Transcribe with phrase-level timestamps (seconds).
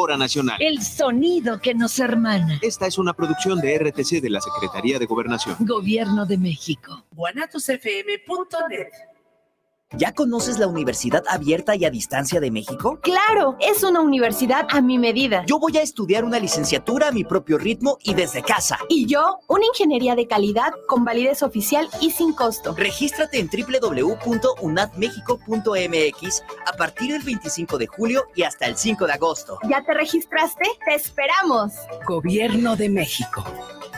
[0.00, 0.56] hora nacional.
[0.60, 2.58] El sonido que nos hermana.
[2.62, 5.56] Esta es una producción de RTC de la Secretaría de Gobernación.
[5.60, 7.04] Gobierno de México.
[7.12, 9.09] guanatosfm.net
[9.96, 13.00] ¿Ya conoces la Universidad Abierta y a Distancia de México?
[13.02, 15.44] Claro, es una universidad a mi medida.
[15.46, 18.78] Yo voy a estudiar una licenciatura a mi propio ritmo y desde casa.
[18.88, 22.72] Y yo, una ingeniería de calidad con validez oficial y sin costo.
[22.76, 29.58] Regístrate en www.unadmexico.mx a partir del 25 de julio y hasta el 5 de agosto.
[29.68, 30.70] ¿Ya te registraste?
[30.86, 31.72] ¡Te esperamos!
[32.06, 33.42] Gobierno de México.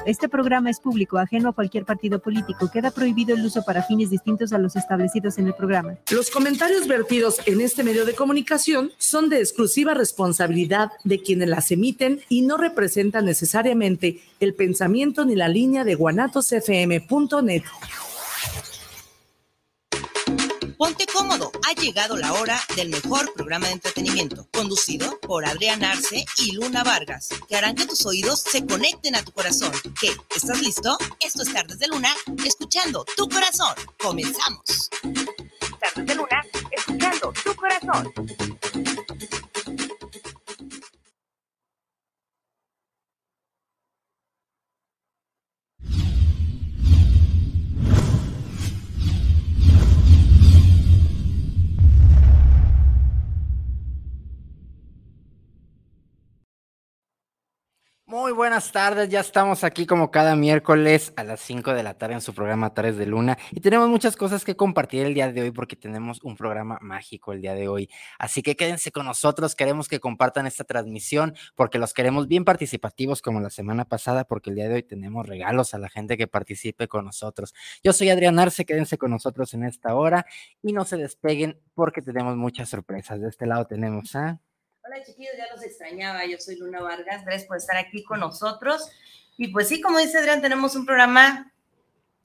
[0.05, 2.71] Este programa es público, ajeno a cualquier partido político.
[2.73, 5.97] Queda prohibido el uso para fines distintos a los establecidos en el programa.
[6.11, 11.71] Los comentarios vertidos en este medio de comunicación son de exclusiva responsabilidad de quienes las
[11.71, 17.63] emiten y no representan necesariamente el pensamiento ni la línea de guanatosfm.net.
[20.83, 26.25] Ponte cómodo, ha llegado la hora del mejor programa de entretenimiento, conducido por Adrián Arce
[26.39, 29.71] y Luna Vargas, que harán que tus oídos se conecten a tu corazón.
[30.01, 30.11] ¿Qué?
[30.35, 30.99] ¿Estás listo?
[31.21, 32.13] Esto es Tardes de Luna,
[32.45, 33.73] escuchando tu corazón.
[33.97, 34.91] Comenzamos.
[35.79, 36.43] Tardes de Luna,
[36.73, 38.13] escuchando tu corazón.
[58.13, 62.13] Muy buenas tardes, ya estamos aquí como cada miércoles a las 5 de la tarde
[62.13, 65.41] en su programa Tardes de Luna y tenemos muchas cosas que compartir el día de
[65.41, 67.89] hoy porque tenemos un programa mágico el día de hoy.
[68.19, 73.23] Así que quédense con nosotros, queremos que compartan esta transmisión porque los queremos bien participativos
[73.23, 76.27] como la semana pasada porque el día de hoy tenemos regalos a la gente que
[76.27, 77.55] participe con nosotros.
[77.83, 80.27] Yo soy Adrián Arce, quédense con nosotros en esta hora
[80.63, 83.23] y no se despeguen porque tenemos muchas sorpresas.
[83.23, 84.43] De este lado tenemos a...
[84.85, 86.27] Hola chiquillos, ya los extrañaba.
[86.27, 87.25] Yo soy Luna Vargas.
[87.25, 88.91] Gracias por estar aquí con nosotros.
[89.37, 91.53] Y pues sí, como dice Adrián, tenemos un programa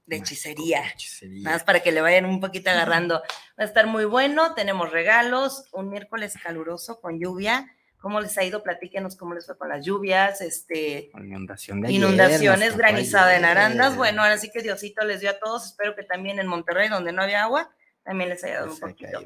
[0.08, 0.82] de hechicería.
[1.22, 3.22] Nada más para que le vayan un poquito agarrando.
[3.60, 4.56] Va a estar muy bueno.
[4.56, 5.66] Tenemos regalos.
[5.72, 7.72] Un miércoles caluroso con lluvia.
[8.00, 8.64] ¿Cómo les ha ido?
[8.64, 13.46] Platíquenos cómo les fue con las lluvias, este, Inundación de inundaciones, ayer, granizada en.
[13.46, 13.96] Arandas.
[13.96, 15.68] Bueno, ahora sí que Diosito les dio a todos.
[15.68, 17.70] Espero que también en Monterrey, donde no había agua,
[18.04, 19.20] también les haya dado un Les poquito.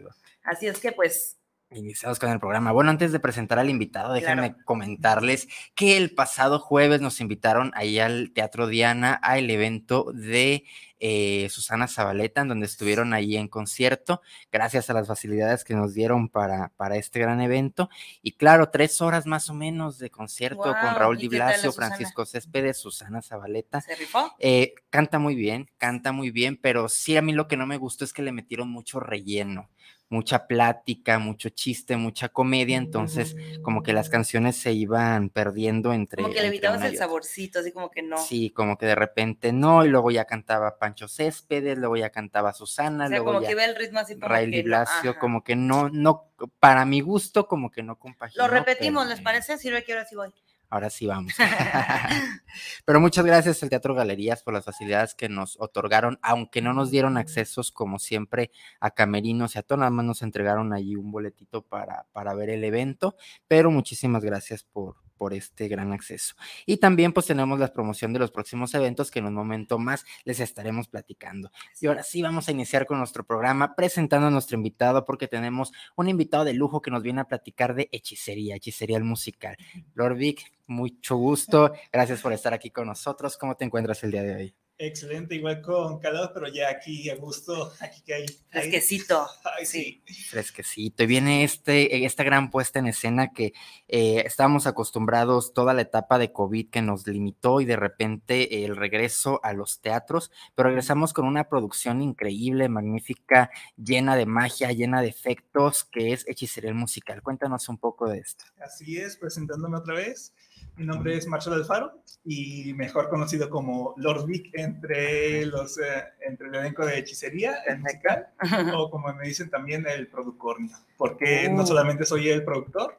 [0.44, 1.38] Así es que pues
[1.74, 2.74] Iniciamos con el programa.
[2.74, 7.98] Bueno, antes de presentar al invitado, déjenme comentarles que el pasado jueves nos invitaron ahí
[7.98, 10.66] al Teatro Diana al evento de
[11.04, 14.22] eh, Susana Zabaleta, en donde estuvieron ahí en concierto,
[14.52, 17.90] gracias a las facilidades que nos dieron para, para este gran evento.
[18.22, 21.72] Y claro, tres horas más o menos de concierto con Raúl ¿y Di Blasio?
[21.72, 23.82] Francisco Céspedes, Susana Zabaleta.
[23.82, 24.36] se rifó.
[24.38, 27.78] Eh, canta muy bien, canta muy bien, pero sí a mí lo que no me
[27.78, 29.70] gustó es que le metieron mucho relleno,
[30.12, 36.22] mucha plática, mucho chiste, mucha comedia, entonces como que las canciones se iban perdiendo entre...
[36.22, 38.18] Como que le evitabas el saborcito, así como que no.
[38.18, 42.52] Sí, como que de repente no, y luego ya cantaba Pancho Céspedes, luego ya cantaba
[42.52, 45.18] Susana, O sea, luego como ya que iba el ritmo así como que no, Blasio,
[45.18, 48.48] como que no, no, para mi gusto, como que no compaginó.
[48.48, 49.58] Lo repetimos, pero- ¿les parece?
[49.58, 50.30] Sirve que ahora sí voy.
[50.72, 51.34] Ahora sí vamos.
[52.86, 56.90] Pero muchas gracias al Teatro Galerías por las facilidades que nos otorgaron, aunque no nos
[56.92, 61.12] dieron accesos como siempre a camerinos y a todo, nada más nos entregaron allí un
[61.12, 63.18] boletito para, para ver el evento,
[63.50, 66.34] pero muchísimas gracias por, por este gran acceso.
[66.66, 70.04] Y también pues tenemos la promoción de los próximos eventos que en un momento más
[70.24, 71.52] les estaremos platicando.
[71.80, 75.74] Y ahora sí vamos a iniciar con nuestro programa presentando a nuestro invitado porque tenemos
[75.96, 79.58] un invitado de lujo que nos viene a platicar de hechicería, hechicería el musical.
[79.94, 81.72] Lord Vic, mucho gusto.
[81.94, 83.38] Gracias por estar aquí con nosotros.
[83.38, 84.61] ¿Cómo te encuentras el día de hoy?
[84.84, 88.26] Excelente, igual con calor, pero ya aquí a gusto, aquí que hay.
[88.50, 89.28] Fresquecito.
[89.56, 90.04] Ay, sí.
[90.28, 91.04] Fresquecito.
[91.04, 93.54] Y viene este, esta gran puesta en escena que
[93.88, 98.66] eh, estábamos acostumbrados toda la etapa de COVID que nos limitó y de repente eh,
[98.66, 104.72] el regreso a los teatros, pero regresamos con una producción increíble, magnífica, llena de magia,
[104.72, 107.22] llena de efectos, que es Hechicería el Musical.
[107.22, 108.46] Cuéntanos un poco de esto.
[108.60, 110.34] Así es, presentándome otra vez.
[110.82, 116.48] Mi nombre es Marcelo Alfaro y mejor conocido como Lord Vic entre, los, eh, entre
[116.48, 118.30] el elenco de hechicería, el musical,
[118.74, 121.66] o como me dicen también el produccornio, porque no Oh.
[121.68, 122.98] solamente soy el productor,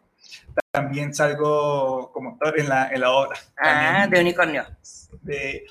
[0.71, 3.37] también salgo como actor en la, en la obra.
[3.61, 4.65] Ah, de unicornio.
[5.21, 5.65] de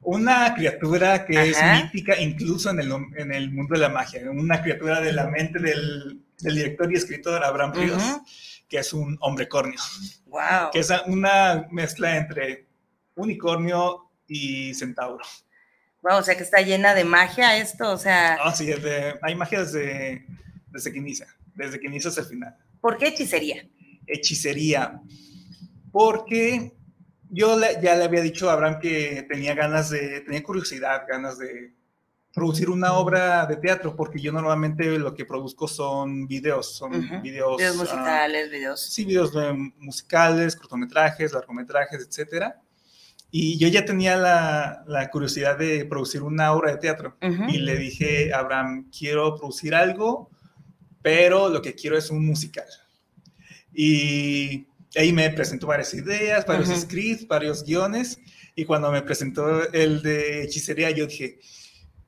[0.00, 1.76] una criatura que Ajá.
[1.76, 5.28] es mítica incluso en el, en el mundo de la magia, una criatura de la
[5.28, 8.24] mente del, del director y escritor Abraham Ríos, Ujú.
[8.72, 9.78] Que es un hombre cornio,
[10.24, 10.70] Wow.
[10.72, 12.66] que es una mezcla entre
[13.16, 15.22] unicornio y centauro.
[16.00, 19.34] Wow, o sea que está llena de magia esto, o sea, Ah, sí, desde- hay
[19.34, 20.24] magia desde,
[20.68, 22.56] desde que inicia, desde que inicia hasta el final.
[22.80, 23.68] ¿por qué hechicería?
[24.06, 25.00] hechicería,
[25.92, 26.72] porque
[27.28, 31.74] yo ya le había dicho a Abraham que tenía ganas de, tenía curiosidad, ganas de
[32.32, 36.92] producir una obra de teatro, porque yo normalmente lo que produzco son videos, son
[37.22, 38.80] videos, videos ah, musicales, videos.
[38.80, 39.32] Sí, videos
[39.78, 42.60] musicales, cortometrajes, largometrajes, etcétera.
[43.30, 47.16] Y yo ya tenía la, la, curiosidad de producir una obra de teatro.
[47.48, 50.30] Y le dije Abraham, quiero producir algo,
[51.00, 52.66] pero lo que quiero es un musical.
[53.72, 58.18] Y ahí me presentó varias ideas, varios scripts, varios guiones.
[58.54, 61.38] Y cuando me presentó el de hechicería, yo dije,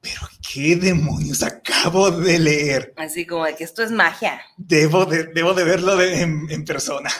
[0.04, 2.92] pero qué demonios acabo de leer.
[2.96, 4.38] Así como de que esto es magia.
[4.58, 7.10] Debo de, debo de verlo en, en, persona.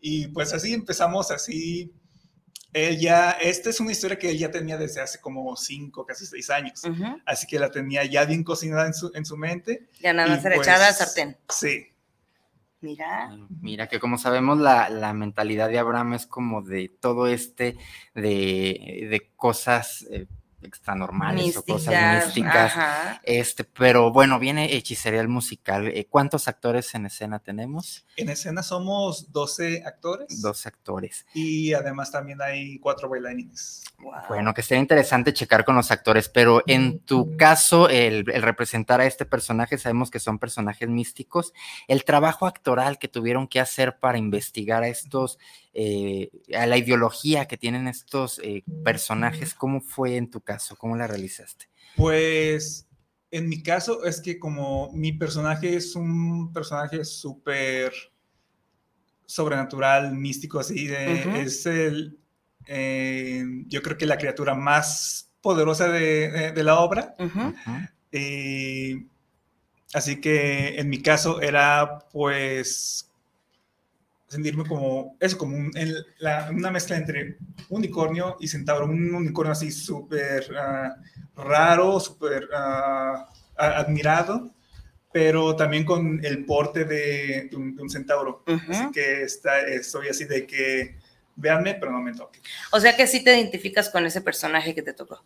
[0.00, 1.92] Y pues así empezamos, así.
[2.72, 6.24] Él ya, esta es una historia que él ya tenía desde hace como cinco, casi
[6.24, 6.82] seis años.
[7.26, 9.90] Así que la tenía ya bien cocinada en su, en su mente.
[10.00, 11.36] Ya nada más era pues, echada al sartén.
[11.50, 11.88] Sí.
[12.80, 13.30] Mira.
[13.60, 17.76] Mira que como sabemos la, la, mentalidad de Abraham es como de todo este
[18.14, 20.26] de, de cosas eh,
[20.62, 22.72] extranormales o cosas místicas.
[23.22, 25.88] Este, pero bueno, viene Hechicería el musical.
[25.88, 28.04] Eh, ¿Cuántos actores en escena tenemos?
[28.16, 30.40] En escena somos 12 actores.
[30.40, 31.26] 12 actores.
[31.34, 33.84] Y además también hay cuatro bailarines.
[34.28, 39.06] Bueno, que sería interesante checar con los actores, pero en tu caso, el, representar a
[39.06, 41.52] este personaje, sabemos que son personajes místicos.
[41.86, 45.38] El trabajo actoral que tuvieron que hacer para investigar a estos,
[45.74, 50.76] eh, a la ideología que tienen estos eh, personajes, ¿cómo fue en tu caso?
[50.76, 51.68] ¿Cómo la realizaste?
[51.96, 52.86] Pues
[53.30, 57.92] en mi caso es que como mi personaje es un personaje súper
[59.24, 62.18] sobrenatural, místico, así, de, es el,
[62.66, 67.14] eh, yo creo que la criatura más poderosa de, la obra.
[68.12, 69.06] Eh,
[69.94, 73.10] así que en mi caso era pues
[74.32, 77.36] sentirme como eso, como una mezcla entre
[77.68, 80.96] unicornio y centauro, un unicornio así súper ah,
[81.36, 83.26] raro, súper uh,
[83.56, 84.54] admirado,
[85.12, 88.42] pero también con el porte de, un, centauro.
[88.46, 90.96] Así que está, estoy así de que
[91.36, 92.40] véanme, pero no me toque.
[92.70, 95.22] O sea que sí te identificas con ese personaje que te tocó.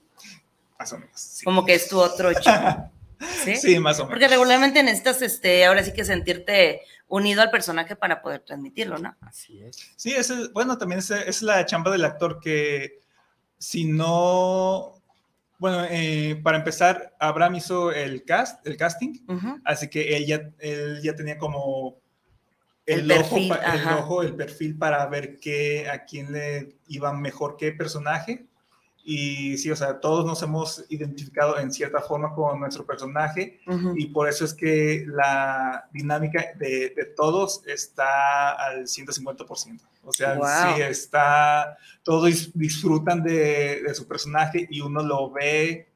[0.81, 1.41] Más o menos.
[1.45, 2.91] Como que es tu otro chico.
[3.45, 3.57] ¿Sí?
[3.57, 3.79] ¿Sí?
[3.79, 4.11] más o menos.
[4.11, 9.17] Porque regularmente necesitas, este, ahora sí que sentirte unido al personaje para poder transmitirlo, ¿no?
[9.21, 9.77] Así es.
[9.97, 13.01] Sí, es, bueno, también es, es, la chamba del actor que
[13.59, 15.03] si no,
[15.59, 19.15] bueno, eh, para empezar, Abraham hizo el cast, el casting,
[19.65, 21.99] así que él ya, él ya tenía como
[22.85, 27.73] el, ojo, el ojo, el perfil para ver qué, a quién le iba mejor qué
[27.73, 28.47] personaje.
[29.09, 33.61] Y sí, o sea, todos nos hemos identificado en cierta forma con nuestro personaje
[33.95, 39.81] y por eso es que la dinámica de, de todos está al 150%.
[40.03, 40.35] O sea,
[40.75, 45.89] sí está, todos disfrutan de, de, su personaje y uno lo ve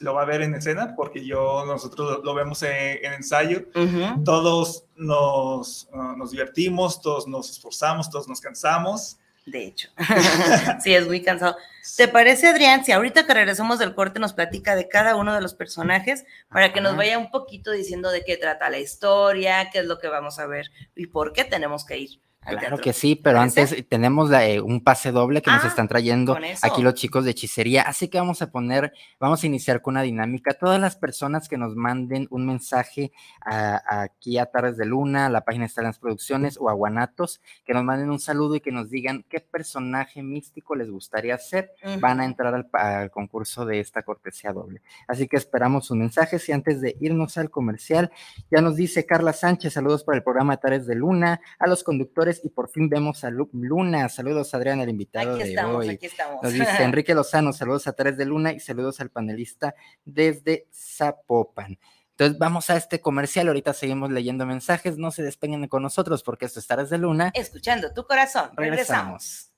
[0.00, 3.64] lo va a ver en escena porque yo nosotros lo vemos en, ensayo.
[4.24, 9.18] Todos nos, uh, nos divertimos, todos nos esforzamos, todos nos cansamos.
[9.50, 9.88] De hecho,
[10.80, 11.56] sí, es muy cansado.
[11.96, 15.40] ¿Te parece, Adrián, si ahorita que regresamos del corte nos platica de cada uno de
[15.40, 19.78] los personajes para que nos vaya un poquito diciendo de qué trata la historia, qué
[19.78, 22.20] es lo que vamos a ver y por qué tenemos que ir?
[22.48, 26.36] Claro que sí, pero antes tenemos eh, un pase doble que nos ah, están trayendo
[26.62, 30.02] aquí los chicos de hechicería, así que vamos a poner, vamos a iniciar con una
[30.02, 30.54] dinámica.
[30.54, 33.12] Todas las personas que nos manden un mensaje
[33.44, 37.74] aquí a Tardes de Luna, a la página de las Producciones o a Guanatos, que
[37.74, 42.20] nos manden un saludo y que nos digan qué personaje místico les gustaría ser, van
[42.20, 44.82] a entrar al, al, concurso de esta cortesía doble.
[45.06, 48.10] Así que esperamos sus mensajes y antes de irnos al comercial,
[48.50, 52.37] ya nos dice Carla Sánchez, saludos para el programa Tardes de Luna, a los conductores
[52.42, 54.08] y por fin vemos a Luna.
[54.08, 55.88] Saludos, Adrián, el invitado aquí de estamos, hoy.
[55.90, 56.42] Aquí estamos.
[56.42, 61.78] Nos dice Enrique Lozano, saludos a Tres de Luna y saludos al panelista desde Zapopan.
[62.10, 66.46] Entonces vamos a este comercial, ahorita seguimos leyendo mensajes, no se despeguen con nosotros porque
[66.46, 67.30] esto es Tardes de Luna.
[67.34, 69.44] Escuchando tu corazón, regresamos.
[69.44, 69.57] punto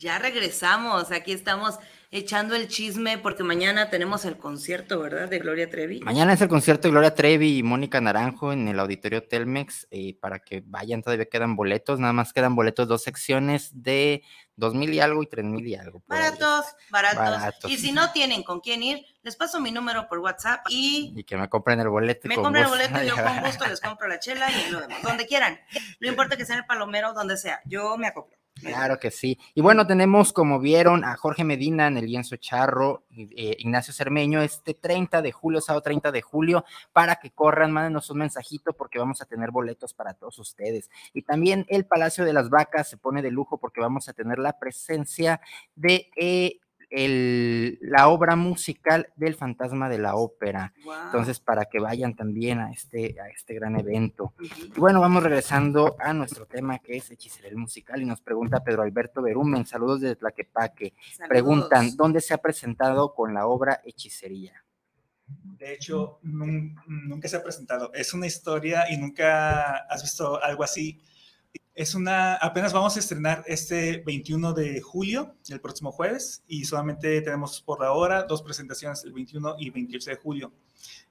[0.00, 1.78] Ya regresamos, aquí estamos
[2.10, 5.28] echando el chisme porque mañana tenemos el concierto, ¿verdad?
[5.28, 6.00] De Gloria Trevi.
[6.00, 9.88] Mañana es el concierto de Gloria Trevi y Mónica Naranjo en el auditorio Telmex.
[9.90, 12.00] eh, para que vayan, todavía quedan boletos.
[12.00, 14.22] Nada más quedan boletos, dos secciones de
[14.56, 16.02] dos mil y algo y tres mil y algo.
[16.06, 20.20] Baratos, baratos, Baratos, Y si no tienen con quién ir, les paso mi número por
[20.20, 22.26] WhatsApp y Y que me compren el boleto.
[22.26, 24.80] me con compran el boleto y yo con gusto les compro la chela y lo
[24.80, 25.60] demás, donde quieran.
[26.00, 28.39] No importa que sea en el Palomero, donde sea, yo me acoplo.
[28.62, 29.38] Claro que sí.
[29.54, 34.42] Y bueno, tenemos, como vieron, a Jorge Medina en el lienzo charro, eh, Ignacio Cermeño,
[34.42, 38.98] este 30 de julio, sábado 30 de julio, para que corran, mándenos un mensajito porque
[38.98, 40.90] vamos a tener boletos para todos ustedes.
[41.12, 44.38] Y también el Palacio de las Vacas se pone de lujo porque vamos a tener
[44.38, 45.40] la presencia
[45.74, 50.72] de eh, el- la obra musical del Fantasma de la Ópera.
[51.06, 54.34] Entonces, para que vayan también a este, a este gran evento.
[54.40, 58.82] Y bueno, vamos regresando a nuestro tema que es hechicería musical y nos pregunta Pedro
[58.82, 60.92] Alberto Berumen, saludos desde Tlaquepaque.
[61.12, 61.28] Saludos.
[61.28, 64.64] Preguntan, ¿dónde se ha presentado con la obra Hechicería?
[65.58, 67.92] De hecho, nun- nunca se ha presentado.
[67.94, 71.00] Es una historia y nunca has visto algo así.
[71.74, 77.20] Es una, apenas vamos a estrenar este 21 de julio, el próximo jueves, y solamente
[77.22, 80.52] tenemos por ahora dos presentaciones, el 21 y 28 de julio.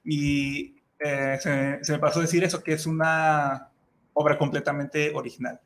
[0.04, 3.68] Y eh, se, se me pasó decir eso, que es una
[4.12, 5.60] obra completamente original.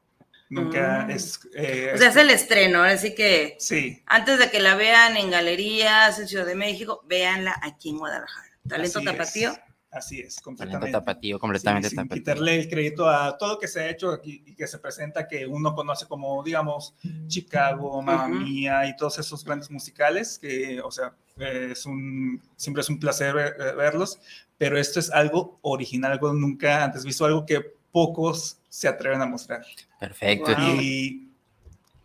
[0.48, 1.10] Nunca Mm.
[1.10, 1.40] es...
[1.54, 4.02] eh, O sea, es el estreno, así que Sí.
[4.06, 8.48] antes de que la vean en galerías en Ciudad de México, véanla aquí en Guadalajara.
[8.68, 9.60] Talento Así es.
[9.94, 10.90] Así es, Talento completamente.
[10.92, 12.22] tapatío, completamente Sí, sin tapatío.
[12.22, 15.28] quitarle el crédito a todo lo que se ha hecho aquí y que se presenta,
[15.28, 16.94] que uno conoce como, digamos,
[17.28, 18.34] Chicago, Mamma Ujú.
[18.44, 23.34] Mía y todos esos grandes musicales, que, o sea, es un, siempre es un placer
[23.34, 24.18] ver- verlos,
[24.58, 27.60] pero esto es algo original, algo nunca antes visto, algo que
[27.92, 29.64] pocos se atreven a mostrar.
[30.00, 30.50] Perfecto.
[30.58, 31.23] Y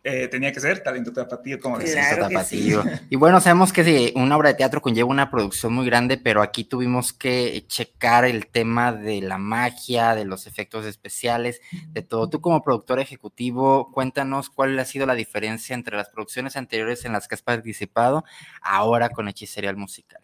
[0.09, 2.09] eh, tenía que ser talento tapatío, como decías.
[2.09, 2.83] Talento tapatío.
[3.09, 6.41] Y bueno, sabemos que sí, una obra de teatro conlleva una producción muy grande, pero
[6.41, 12.29] aquí tuvimos que checar el tema de la magia, de los efectos especiales, de todo.
[12.29, 17.13] Tú como productor ejecutivo, cuéntanos cuál ha sido la diferencia entre las producciones anteriores en
[17.13, 18.23] las que has participado
[18.61, 20.21] ahora con Hechicería Musical.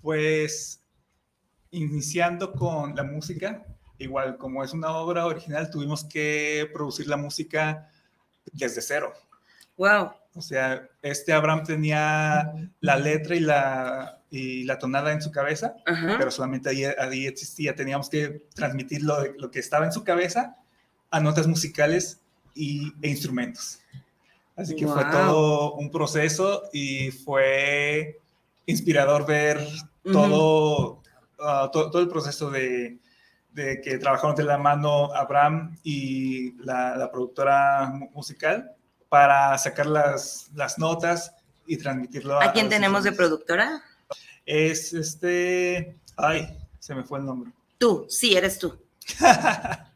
[0.00, 0.82] Pues
[1.70, 3.66] iniciando con la música,
[3.98, 7.90] igual como es una obra original, tuvimos que producir la música
[8.52, 9.12] desde cero.
[9.76, 10.12] Wow.
[10.34, 15.74] O sea, este Abraham tenía la letra y la, y la tonada en su cabeza,
[15.86, 16.16] Ajá.
[16.18, 17.74] pero solamente ahí, ahí existía.
[17.74, 20.56] Teníamos que transmitir lo, lo que estaba en su cabeza
[21.10, 22.20] a notas musicales
[22.54, 23.80] y, e instrumentos.
[24.56, 25.12] Así que fue Wow.
[25.12, 28.18] todo un proceso y fue
[28.66, 29.58] inspirador ver
[30.04, 30.12] Ujú.
[30.12, 31.02] todo,
[31.40, 32.98] ah, to- todo el proceso de,
[33.58, 38.70] de que trabajaron de la mano Abraham y la, la productora mu- musical
[39.08, 41.32] para sacar las, las notas
[41.66, 43.82] y transmitirlo ¿A quién los tenemos de productora?
[44.46, 45.96] Es este.
[46.16, 47.50] Ay, se me fue el nombre.
[47.78, 48.78] Tú, sí, eres tú.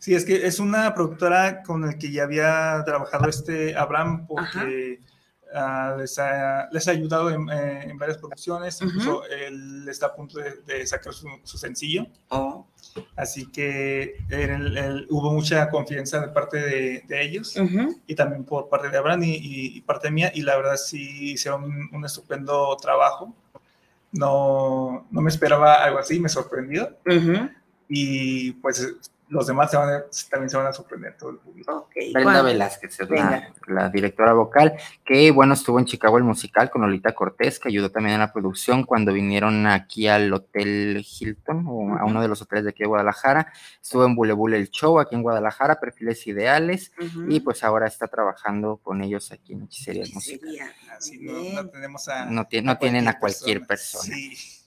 [0.00, 4.98] Sí, es que es una productora con la que ya había trabajado este Abraham porque
[5.54, 8.80] ah, les, ha, les ha ayudado en, eh, en varias producciones.
[8.82, 12.06] Incluso él está a punto de, de sacar su, su sencillo.
[12.28, 12.66] Oh.
[13.16, 18.00] Así que él- él- hubo mucha confianza de parte de, de ellos Ujú.
[18.06, 20.30] y también por parte de Abraham y, y- y parte mía.
[20.34, 23.34] Y la verdad sí hicieron un, un estupendo trabajo.
[24.12, 26.96] No, no me esperaba algo así, me sorprendió.
[27.06, 27.48] Ujú.
[27.88, 28.94] Y pues
[29.32, 31.88] los demás se van a- también se van a sorprender todo el público.
[32.12, 37.14] Brenda Velázquez es la, directora vocal, que bueno, estuvo en Chicago el musical con Lolita
[37.14, 42.04] Cortés, que ayudó también en la producción cuando vinieron aquí al Hotel Hilton, o a
[42.04, 43.52] uno de los hoteles de aquí de Guadalajara.
[43.80, 46.92] Estuvo en Bule Bule el show aquí en Guadalajara, Perfiles Ideales,
[47.28, 50.50] y pues ahora está trabajando con ellos aquí en Hechicería del Musical.
[50.96, 52.26] Así no, no tenemos a.
[52.26, 54.14] No, ti- no tienen a cualquier persona.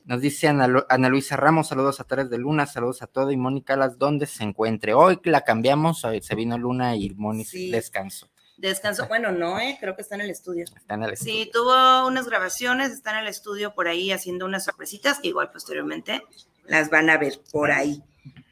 [0.05, 3.31] Nos dice Ana, Lu- Ana Luisa Ramos, saludos a Tres de Luna, saludos a todo
[3.31, 4.93] y Mónica Las, donde se encuentre.
[4.93, 7.71] Hoy la cambiamos, hoy se vino Luna y Mónica Sí.
[7.71, 8.29] descanso.
[8.57, 10.63] Descanso, bueno, no, eh, creo que está en el estudio.
[10.63, 14.63] Está en el Sí, tuvo unas grabaciones, está en el estudio por ahí haciendo unas
[14.63, 16.21] sorpresitas que igual posteriormente
[16.65, 18.01] las van a ver por ahí.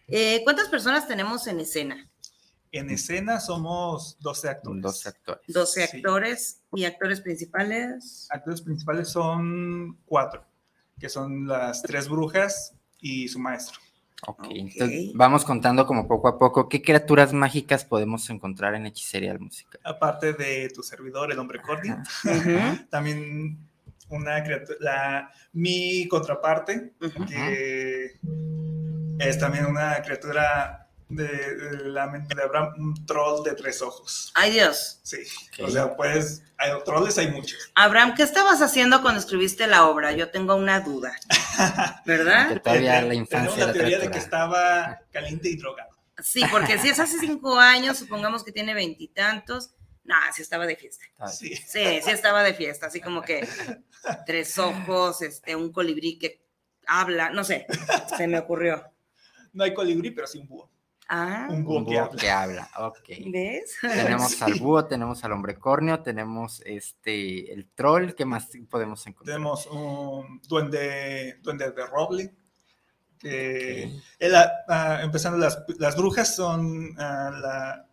[0.07, 2.09] Eh, ¿Cuántas personas tenemos en escena?
[2.71, 4.81] En escena somos 12 actores.
[4.81, 5.41] 12 actores.
[5.47, 5.97] 12 Sí.
[5.97, 8.27] actores y actores principales.
[8.31, 10.43] Actores principales son cuatro,
[10.99, 13.79] que son las tres brujas y su maestro.
[14.25, 19.33] Ok, entonces vamos contando como poco a poco qué criaturas mágicas podemos encontrar en Hechicería
[19.33, 19.81] del Musical.
[19.83, 21.97] Aparte de tu servidor, el hombre cordio,
[22.89, 23.57] también
[24.09, 26.93] una criatura, la, mi contraparte,
[27.27, 28.11] que
[29.19, 34.31] es también una criatura de, de la mente de Abraham, un troll de tres ojos.
[34.35, 34.99] Ay Dios.
[35.03, 35.17] Sí,
[35.61, 37.71] o sea, pues, hay trolls hay muchos.
[37.75, 40.11] Abraham, ¿qué estabas haciendo cuando escribiste la obra?
[40.13, 41.13] Yo tengo una duda.
[42.05, 42.49] ¿Verdad?
[42.53, 45.91] Que todavía la Tenemos infancia la teoría de que estaba caliente y drogado.
[46.21, 49.71] Sí, porque si es hace cinco años, supongamos que tiene veintitantos.
[50.03, 51.05] No, sí estaba de fiesta.
[51.31, 51.55] Sí.
[51.55, 53.47] Sí, sí estaba de fiesta, así como que
[54.25, 56.43] tres ojos, este, un colibrí que
[56.85, 57.65] habla, no sé,
[58.17, 58.83] se me ocurrió.
[59.53, 60.72] No hay colibrí, pero sí un búho.
[61.15, 62.19] Ah, Un búho, Un que habla.
[62.19, 63.09] que habla, ok.
[63.27, 63.77] ¿ves?
[63.81, 69.35] Tenemos al búho, tenemos al hombre corneo, tenemos este el troll, ¿qué más podemos encontrar?
[69.35, 72.33] Tenemos un duende, duende de roble.
[73.19, 73.83] Que
[74.17, 77.85] él, ah, ah, empezando las, las brujas son la,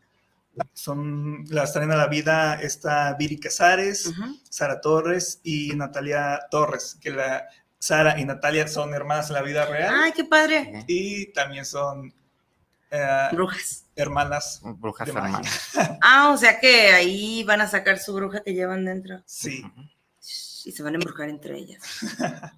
[0.73, 4.11] son las traen a la vida esta Viri Casares,
[4.49, 7.45] Sara Torres y Natalia Torres, que la
[7.79, 9.95] Sara y Natalia son hermanas en la vida real.
[9.95, 10.85] Ay, qué padre.
[10.87, 12.15] Y también son
[12.91, 13.85] eh, Brujas.
[13.97, 14.61] Hermanas.
[14.63, 15.37] Brujas de magia.
[15.39, 15.99] hermanas.
[16.03, 19.23] Ah, o sea que ahí van a sacar su bruja que llevan dentro.
[19.27, 19.63] Sí.
[20.65, 21.83] Y se van a embrujar entre ellas.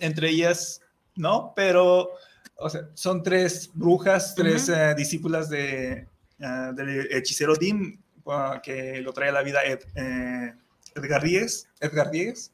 [0.00, 0.80] entre ellas,
[1.16, 1.52] ¿no?
[1.56, 2.10] Pero,
[2.56, 4.78] o sea, son tres brujas, tres Ujú.
[4.78, 6.06] eh, discípulas de,
[6.40, 10.54] ah, del hechicero Dim, ah, que lo trae a la vida Ed- eh,
[10.94, 12.52] Edgar Díez, Edgar Díez.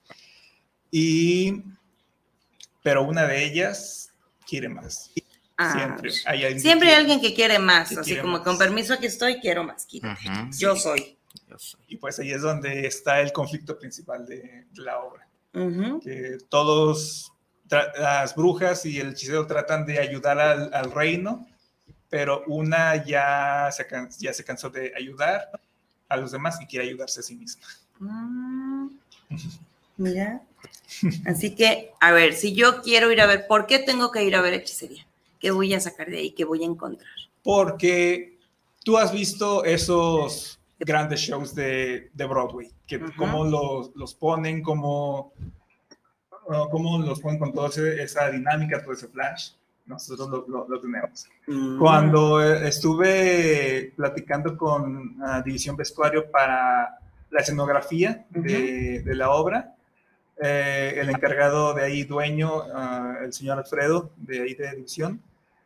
[0.90, 1.62] Y,
[2.82, 4.10] pero una de ellas
[4.46, 5.10] quiere más.
[5.60, 8.22] Ah, Siempre hay alguien, Siempre que hay quiere- alguien que quiere más, que así quiere
[8.22, 8.42] como más.
[8.42, 10.20] con permiso aquí estoy, quiero más, quítate.
[10.56, 11.18] Yo soy.
[11.88, 15.26] Y pues ahí es donde está el conflicto principal de, de la obra.
[16.00, 17.32] Que todos
[17.68, 21.46] las brujas y el hechicero tratan de ayudar al, al reino,
[22.08, 23.84] pero una ya se,
[24.20, 25.50] ya se cansó de ayudar
[26.08, 27.66] a los demás y quiere ayudarse a sí misma.
[27.98, 28.88] Mm,
[29.96, 30.40] mira.
[31.26, 34.36] Así que, a ver, si yo quiero ir a ver, ¿por qué tengo que ir
[34.36, 35.04] a ver hechicería?
[35.38, 36.30] ¿Qué voy a sacar de ahí?
[36.32, 37.08] ¿Qué voy a encontrar?
[37.42, 38.38] Porque
[38.84, 45.32] tú has visto esos grandes shows de, de Broadway, que cómo los, los ponen, cómo,
[46.70, 49.52] cómo los ponen con toda esa dinámica, todo ese flash
[49.88, 51.26] nosotros lo, tenemos.
[51.46, 51.78] Mm.
[51.78, 56.98] Cuando eh, estuve platicando con uh, División Vestuario para
[57.30, 59.74] la escenografía de, de la obra,
[60.40, 65.22] eh, el encargado de ahí, dueño, uh, el señor Alfredo, de ahí de División,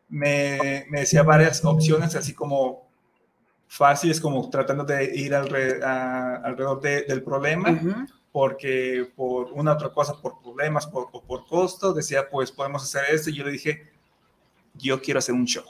[0.09, 2.89] me, me decía varias opciones, así como
[3.69, 7.81] fáciles, como tratando de ir alrededor, alrededor del problema.
[8.33, 13.15] porque por una otra cosa, por problemas por, o por costo, decía, pues podemos hacer
[13.15, 13.31] esto.
[13.31, 13.91] Y yo le dije,
[14.75, 15.65] yo quiero hacer un show.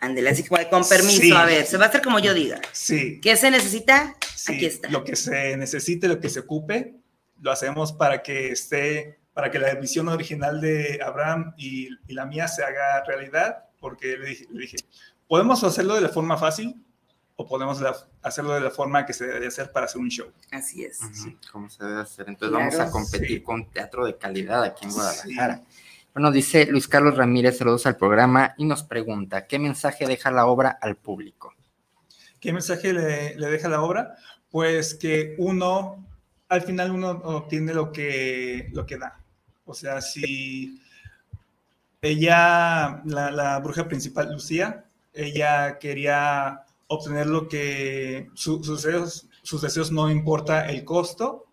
[0.00, 2.60] Ándale, así que con permiso, a ver, se va a hacer como yo diga.
[2.72, 3.20] Sí.
[3.20, 4.16] ¿Qué se necesita?
[4.48, 4.90] Aquí está.
[4.90, 6.94] Lo que se necesite, lo que se ocupe,
[7.42, 12.48] lo hacemos para que esté, para que la visión original de Abraham y, la mía
[12.48, 14.76] se haga realidad, porque le dije,
[15.28, 16.82] podemos hacerlo de la forma fácil
[17.36, 17.82] o podemos
[18.22, 20.30] hacerlo de la forma que se debe hacer para hacer un show.
[20.50, 21.00] Así es.
[21.50, 22.28] ¿Cómo se debe hacer?
[22.28, 25.62] Entonces vamos a competir con teatro de calidad aquí en Guadalajara.
[26.14, 30.46] Bueno, dice Luis Carlos Ramírez, saludos al programa y nos pregunta, ¿qué mensaje deja la
[30.46, 31.54] obra al público?
[32.38, 34.16] ¿Qué mensaje le, deja la obra?
[34.50, 36.04] Pues que uno,
[36.52, 39.18] al final uno obtiene lo que, lo que da.
[39.64, 40.82] O sea, si
[42.02, 44.84] ella, la, bruja principal, Lucía,
[45.14, 51.46] ella quería obtener lo que sus, deseos, sus deseos no importa el costo,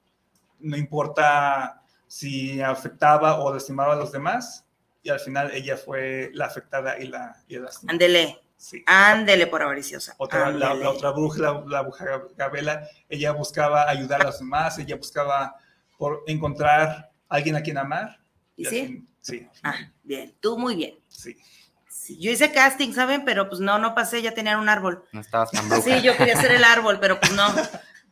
[0.59, 4.65] no importa si afectaba o lastimaba a los demás,
[5.01, 7.55] y al final ella fue la afectada y la, y.
[8.59, 8.83] Sí.
[8.85, 10.15] Ándele por avariciosa.
[10.17, 15.55] Otra, la, otra bruja, la, bruja Gabela, ella buscaba ayudar a los demás, ella buscaba
[15.97, 18.19] por encontrar a alguien a quien amar.
[18.57, 19.07] ¿Y, sí?
[19.21, 19.47] sí.
[19.63, 20.35] Ah, bien.
[20.41, 20.99] Tú muy bien.
[21.07, 21.37] Sí.
[21.89, 22.19] sí.
[22.19, 23.23] Yo hice casting, ¿saben?
[23.23, 25.05] Pero pues no, no pasé, ya tenían un árbol.
[25.13, 25.81] No estabas tan bruja.
[25.81, 27.47] Sí, yo quería ser el árbol, pero pues no.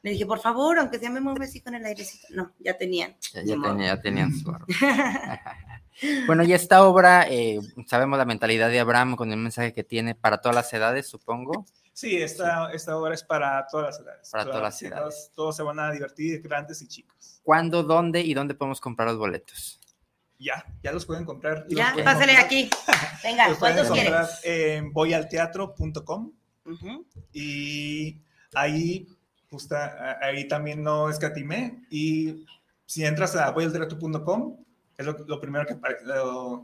[0.02, 2.28] Le dije, por favor, aunque sea me mueve así con el airecito.
[2.32, 3.16] No, ya tenían.
[3.34, 4.56] Ya, tenían su
[6.28, 10.16] bueno, y esta obra, eh, sabemos la mentalidad de Abraham con el mensaje que tiene
[10.16, 11.66] para todas las edades, supongo.
[11.94, 14.30] Sí, esta, esta obra es para todas las edades.
[14.30, 15.32] Para todas, las edades.
[15.34, 17.42] Todos, se van a divertir, grandes y chicos.
[17.42, 19.80] ¿Cuándo, dónde y dónde podemos comprar los boletos?
[20.38, 21.66] Ya, ya los pueden comprar.
[21.70, 22.70] Ya, pásale aquí.
[23.24, 24.42] Venga, ¿cuántos quieres?
[24.44, 26.32] En voyalteatro.com
[27.34, 28.22] y
[28.54, 29.08] ahí
[29.50, 29.76] justo
[30.22, 31.82] ahí también no escatimé.
[31.90, 32.46] Y
[32.86, 34.58] si entras a voyalteatro.com,
[34.98, 35.78] es lo, primero que,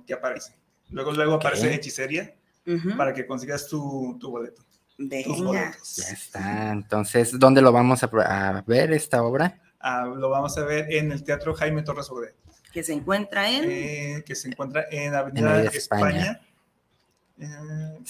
[0.08, 0.56] que, aparece.
[0.89, 2.34] Luego, luego aparece hechicería
[2.98, 4.63] para que consigas tu, tu boleto.
[4.98, 6.72] Ya está.
[6.72, 9.60] Entonces, ¿dónde lo vamos a, ver esta obra?
[9.80, 12.36] Ah, lo vamos a ver en el Teatro Jaime Torres Ode.
[12.72, 13.65] Que se encuentra en.
[13.69, 16.41] Eh, que se encuentra en Avenida, España.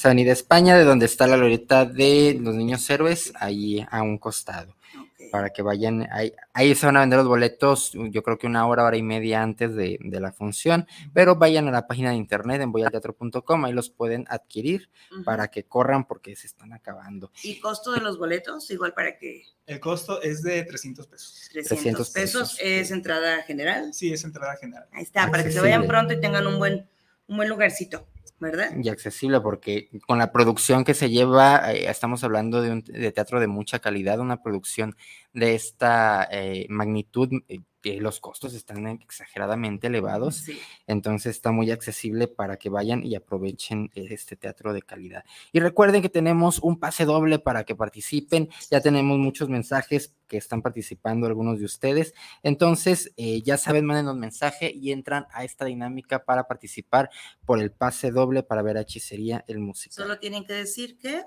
[0.03, 4.75] Avenida España, de donde está la loreta de los niños héroes, ahí a un costado
[5.33, 8.67] para que vayan, ahí, ahí, se van a vender los boletos, yo creo que una
[8.67, 12.17] hora, hora y media antes de, de la función, pero vayan a la página de
[12.17, 14.91] internet en voyalteatro.com, ahí los pueden adquirir
[15.25, 17.31] para que corran porque se están acabando.
[17.41, 18.69] ¿Y costo de los boletos?
[18.69, 19.43] Igual para que...
[19.65, 21.49] El costo es de 300 pesos.
[21.51, 23.91] 300, pesos, es entrada general.
[23.91, 24.87] Sí, es entrada general.
[24.91, 26.87] Ahí está, para que se vayan pronto y tengan un buen,
[27.27, 28.05] un buen lugarcito.
[28.39, 28.71] ¿Verdad?
[28.81, 33.11] Y accesible porque con la producción que se lleva, eh, estamos hablando de un de
[33.11, 34.95] teatro de mucha calidad, una producción
[35.33, 37.29] de esta eh, magnitud,
[37.83, 40.45] eh, los costos están exageradamente elevados,
[40.87, 45.23] entonces está muy accesible para que vayan y aprovechen este teatro de calidad.
[45.51, 50.37] Y recuerden que tenemos un pase doble para que participen, ya tenemos muchos mensajes que
[50.37, 55.43] están participando algunos de ustedes, entonces eh, ya saben, manden un mensaje y entran a
[55.43, 57.09] esta dinámica para participar
[57.45, 59.95] por el pase doble para ver a Hechicería el músico.
[59.95, 61.23] Solo tienen que decir que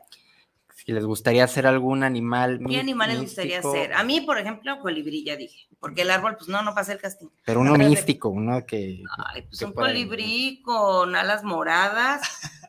[0.76, 2.60] si les gustaría hacer algún animal.
[2.68, 3.94] ¿Qué animal les gustaría hacer?
[3.94, 6.98] A mí, por ejemplo, colibrí, ya dije, porque el árbol, pues no, no pasa el
[6.98, 7.28] casting.
[7.46, 9.02] Pero uno místico, uno que.
[9.32, 12.20] Ay, pues un colibrí con alas moradas,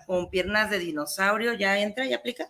[0.08, 2.50] con piernas de dinosaurio, ¿ya entra, ya aplica?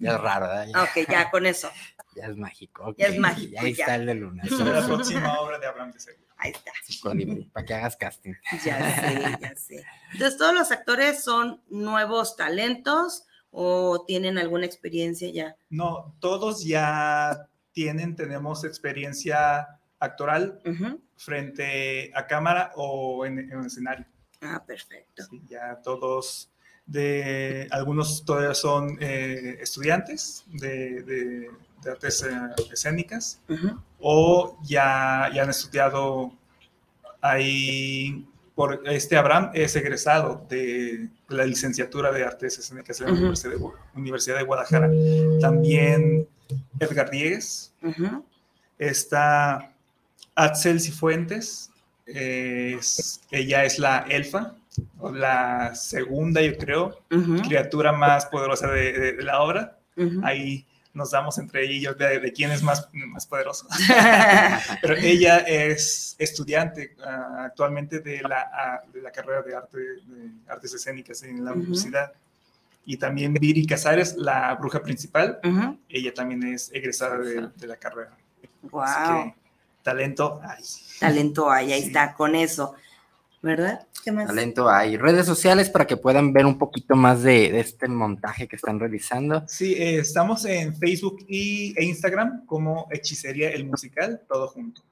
[0.00, 0.82] Ya, es raro, ¿verdad?
[0.82, 1.70] Ok, ya con eso.
[2.14, 2.94] Ya es mágico.
[2.98, 3.58] Ya es mágico.
[3.58, 4.42] ahí está el de Luna.
[4.44, 6.26] Es la próxima obra de Abraham de Seguro.
[6.36, 6.70] Ahí está.
[7.00, 8.34] Colibrí, para que hagas casting.
[8.62, 9.86] Ya sé, ya sé.
[10.12, 15.54] Entonces, todos los actores son nuevos talentos o tienen alguna experiencia ya?
[15.70, 19.68] No, todos ya tienen, tenemos experiencia
[20.00, 20.60] actoral.
[21.16, 24.04] frente a cámara o en, en un escenario.
[24.40, 25.22] Ah, perfecto.
[25.30, 26.50] Sí, ya todos
[26.84, 31.50] de algunos todavía son eh, estudiantes de, de-
[31.82, 32.30] de artes eh,
[32.72, 33.40] escénicas
[34.00, 36.32] o ya, ya han estudiado
[37.20, 43.12] ahí por este Abraham es egresado de, la licenciatura de artes escénicas en la.
[43.12, 43.58] Universidad, de,
[43.94, 44.90] Universidad de Guadalajara.
[45.40, 46.28] También
[46.78, 47.72] Edgar Diegues.
[48.78, 49.72] Está
[50.34, 51.70] Axel Cifuentes
[52.06, 54.54] es- ella es la elfa
[54.98, 56.98] o la segunda yo creo
[57.46, 59.78] criatura más poderosa de, de- de la obra.
[60.22, 63.66] Ahí nos damos entre ellos de, de quién es más, más poderoso.
[64.82, 70.30] Pero ella es estudiante ah, actualmente de la, ah, de la carrera de, arte, de
[70.48, 71.60] artes escénicas en la Ujú.
[71.60, 72.12] universidad.
[72.84, 75.78] Y también Viri Casares, la bruja principal, Ujú.
[75.88, 78.10] ella también es egresada de, de la carrera.
[78.62, 78.82] Wow.
[78.82, 79.34] Así que
[79.82, 80.64] talento hay.
[81.00, 82.74] Talento hay, ahí está, con eso.
[83.42, 83.88] ¿Verdad?
[84.04, 84.28] ¿Qué más?
[84.28, 84.96] Talento hay.
[84.96, 88.78] Redes sociales para que puedan ver un poquito más de, de este montaje que están
[88.78, 89.44] realizando.
[89.48, 94.82] Sí, eh, estamos en Facebook y, e Instagram como Hechicería el Musical, todo junto.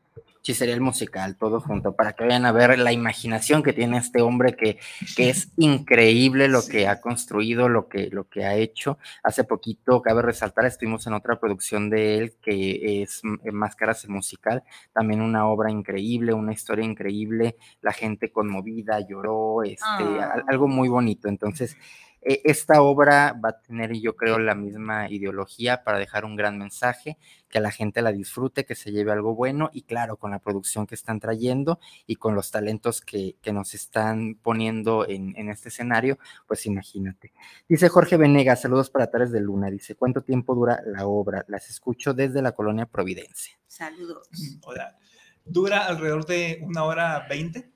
[0.40, 4.22] Hechicería el musical, todo junto, para que vayan a ver la imaginación que tiene este
[4.22, 4.79] hombre que,
[5.14, 8.96] que es increíble lo que ha construido, lo que, lo que ha hecho.
[9.22, 14.11] Hace poquito, cabe resaltar, estuvimos en otra producción de él que es eh, Máscaras el
[14.11, 14.62] musical,
[14.94, 20.31] también una obra increíble, una historia increíble, la gente conmovida, lloró, este, Ah.
[20.35, 21.29] al- algo muy bonito.
[21.29, 21.76] Entonces,
[22.22, 26.59] eh, esta obra va a tener, yo creo, la misma ideología para dejar un gran
[26.59, 30.38] mensaje, que la gente la disfrute, que se lleve algo bueno y claro, con la
[30.38, 35.48] producción que están trayendo y con los talentos que, que nos están poniendo en, en
[35.48, 37.33] este escenario, pues imagínate.
[37.68, 41.44] Dice Jorge Venegas, saludos para Tares de Luna, dice, ¿cuánto tiempo dura la obra?
[41.48, 43.59] Las escucho desde la colonia Providencia.
[43.66, 44.28] Saludos.
[44.62, 44.96] Hola.
[45.44, 47.72] Dura alrededor de una hora veinte,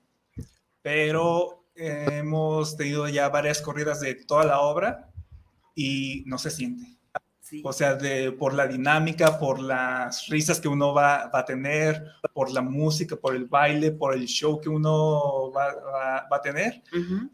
[0.81, 5.09] pero eh, hemos tenido ya varias corridas de toda la obra
[5.75, 6.87] y no se siente.
[7.63, 12.03] O sea, de, por la dinámica, por las risas que uno va, va a tener,
[12.33, 16.41] por la música, por el baile, por el show que uno va, va- va a
[16.41, 17.29] tener, Ujú.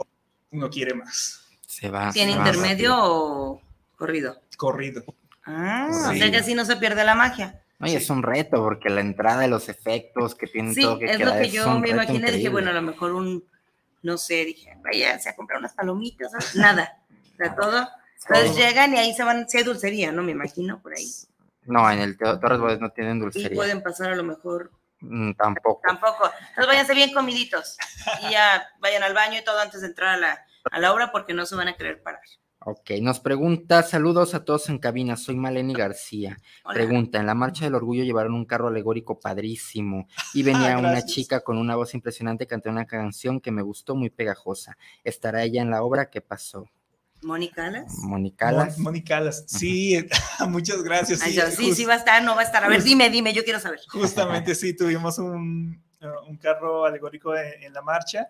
[0.51, 1.45] uno quiere más.
[1.65, 2.11] Se va.
[2.11, 3.61] ¿Tiene se intermedio o
[3.95, 4.41] corrido?
[4.57, 5.01] Corrido.
[5.45, 6.19] Ah, o Sí.
[6.19, 7.63] sea que así no se pierde la magia.
[7.79, 10.99] No, y es un reto, porque la entrada de los efectos que tienen Sí, todo
[10.99, 12.31] que es lo que yo me imaginé.
[12.31, 13.43] Dije, bueno, a lo mejor un,
[14.03, 16.55] no sé, dije, váyanse a comprar unas palomitas, ¿sabes?
[16.55, 16.97] nada,
[17.33, 17.87] o sea, todo.
[18.27, 20.21] Entonces llegan y ahí se van, si hay dulcería, ¿no?
[20.23, 21.07] Me imagino, por ahí.
[21.63, 23.55] No, en el Torres Bodes no tienen Y dulcería.
[23.55, 24.71] pueden pasar a lo mejor
[25.03, 25.81] Mm, tampoco.
[25.83, 26.25] tampoco.
[26.49, 27.75] Entonces váyanse bien comiditos
[28.21, 31.11] y ya vayan al baño y todo antes de entrar a la, a la obra
[31.11, 32.21] porque no se van a querer parar.
[32.63, 36.37] Ok, nos pregunta, saludos a todos en cabina, soy Maleni García.
[36.63, 36.75] Hola.
[36.75, 41.11] Pregunta, en la Marcha del Orgullo llevaron un carro alegórico padrísimo y venía una Gracias.
[41.11, 44.77] chica con una voz impresionante cantando una canción que me gustó, muy pegajosa.
[45.03, 46.11] ¿Estará ella en la obra?
[46.11, 46.69] ¿Qué pasó?
[47.23, 47.95] Mónica Alas.
[47.97, 48.77] Mónica Alas.
[48.77, 49.43] Mon- Mónica Alas.
[49.47, 49.97] Sí,
[50.47, 51.21] muchas gracias.
[51.23, 52.63] Ay, Sí, yo, sí, va a estar, no va a estar.
[52.63, 53.79] A ver, dime, dime, yo quiero saber.
[53.89, 58.27] Justamente sí, tuvimos un, eh, un carro alegórico en, en la marcha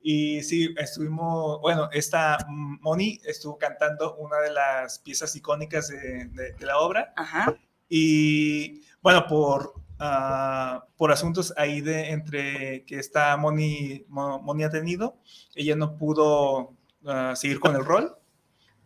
[0.00, 6.52] y sí, estuvimos, bueno, esta Moni estuvo cantando una de las piezas icónicas de, de-
[6.52, 7.54] de la obra Ajá.
[7.88, 14.70] y bueno, por, ah, por asuntos ahí de entre que esta Moni, Mo- Moni ha
[14.70, 15.18] tenido,
[15.54, 16.74] ella no pudo
[17.06, 18.14] ah, seguir con el rol.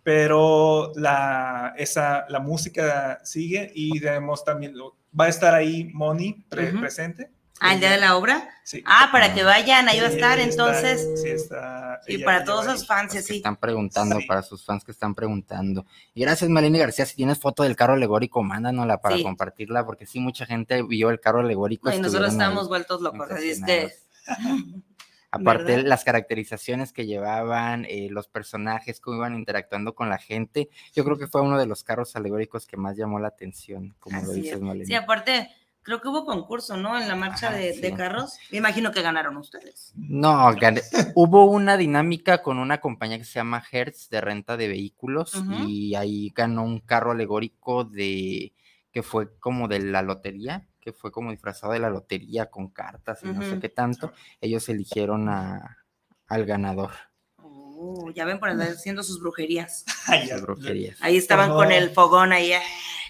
[0.05, 4.75] Pero la, esa, la música sigue y debemos también,
[5.19, 7.31] va a estar ahí Moni pre- presente.
[7.63, 8.49] Ah, el día de la obra.
[8.65, 8.83] Sí.
[8.87, 11.21] Ah, para que vayan, ahí va a Sí, estar, está- entonces.
[11.23, 12.01] sí, está.
[12.09, 12.87] Y para todos ahí.
[12.87, 13.37] fans, así.
[13.37, 15.87] están preguntando, para sus fans que están preguntando.
[16.15, 19.23] Y gracias, Maleni García, si tienes foto del carro alegórico, mándanosla para Sí.
[19.23, 21.89] compartirla, porque sí, mucha gente vio el carro alegórico.
[21.89, 23.31] No, y nosotros estamos vueltos locos.
[23.31, 23.93] Así es que.
[25.35, 25.89] Aparte, ¿Verdad?
[25.89, 31.17] las caracterizaciones que llevaban, eh, los personajes, cómo iban interactuando con la gente, yo creo
[31.17, 34.57] que fue uno de los carros alegóricos que más llamó la atención, como lo dices,
[34.57, 34.61] es.
[34.61, 34.85] Maleni.
[34.85, 35.49] Sí, aparte,
[35.83, 36.99] creo que hubo concurso, ¿no?
[36.99, 37.81] En la marcha Ajá, de, sí.
[37.81, 38.39] de carros.
[38.51, 39.93] Me imagino que ganaron ustedes.
[39.97, 40.83] No, gané-
[41.15, 45.35] hubo una dinámica con una compañía que se llama Hertz de renta de vehículos
[45.67, 48.55] y ahí ganó un carro alegórico de
[48.93, 53.21] que fue como de la lotería, que fue como disfrazado de la lotería con cartas
[53.23, 54.13] y no sé qué tanto.
[54.41, 55.79] Ellos eligieron a,
[56.27, 56.91] al ganador.
[57.39, 59.85] Oh, ya ven por andar haciendo sus brujerías.
[60.07, 60.97] Ay, ya, Sus brujerías.
[61.01, 62.53] Ahí estaban con el fogón ahí.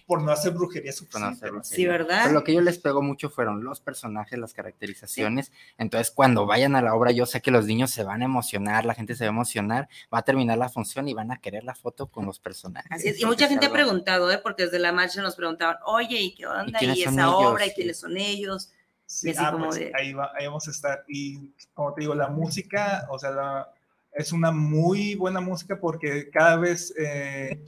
[0.07, 1.49] Por no hacer brujería no suficiente.
[1.63, 2.21] Sí, ¿verdad?
[2.25, 5.53] Pero lo que yo les pegó mucho fueron los personajes, las caracterizaciones.
[5.79, 8.85] Entonces, cuando vayan a la obra, yo sé que los niños se van a emocionar,
[8.85, 11.65] la gente se va a emocionar, va a terminar la función y van a querer
[11.65, 12.91] la foto con los personajes.
[12.91, 13.21] Así es.
[13.21, 14.39] Y mucha gente ha preguntado, ¿eh?
[14.43, 16.79] Porque desde la marcha nos preguntaban, oye, ¿y qué onda?
[16.83, 17.35] ¿Y son esa ellos?
[17.35, 17.67] obra?
[17.67, 17.75] ¿Y Sí.
[17.77, 18.71] quiénes son ellos?
[19.07, 21.05] Sí, ah, pues, ahí, va, ahí vamos a estar.
[21.07, 23.73] Y como te digo, la música, o sea, la,
[24.15, 27.61] es una muy buena música porque cada vez eh,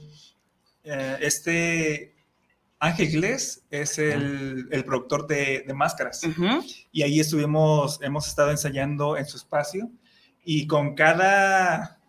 [0.83, 2.14] eh, este
[2.79, 6.21] Ángel Glés es el, el productor de, de máscaras.
[6.91, 9.89] Y ahí estuvimos, hemos estado ensayando en su espacio
[10.43, 11.99] y con cada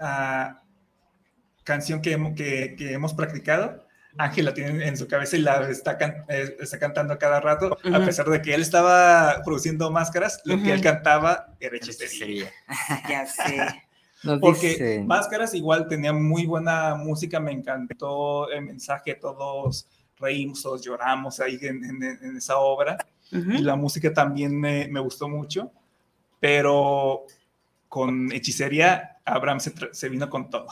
[0.00, 0.54] uh,
[1.62, 3.86] canción que, que, que, hemos practicado,
[4.18, 8.04] Ángel la tiene en su cabeza y la está, eh, está cantando cada rato, a
[8.04, 12.50] pesar de que él estaba produciendo máscaras, lo que él cantaba era hechicería.
[13.08, 13.84] ya sé.
[14.40, 19.86] Porque Máscaras igual tenía muy buena música, me encantó el mensaje, todos
[20.18, 22.98] reímos, todos lloramos ahí en, esa obra.
[23.30, 25.72] Y la música también me, me, gustó mucho,
[26.38, 27.26] pero
[27.88, 30.66] con hechicería, Abraham se, se vino con todo.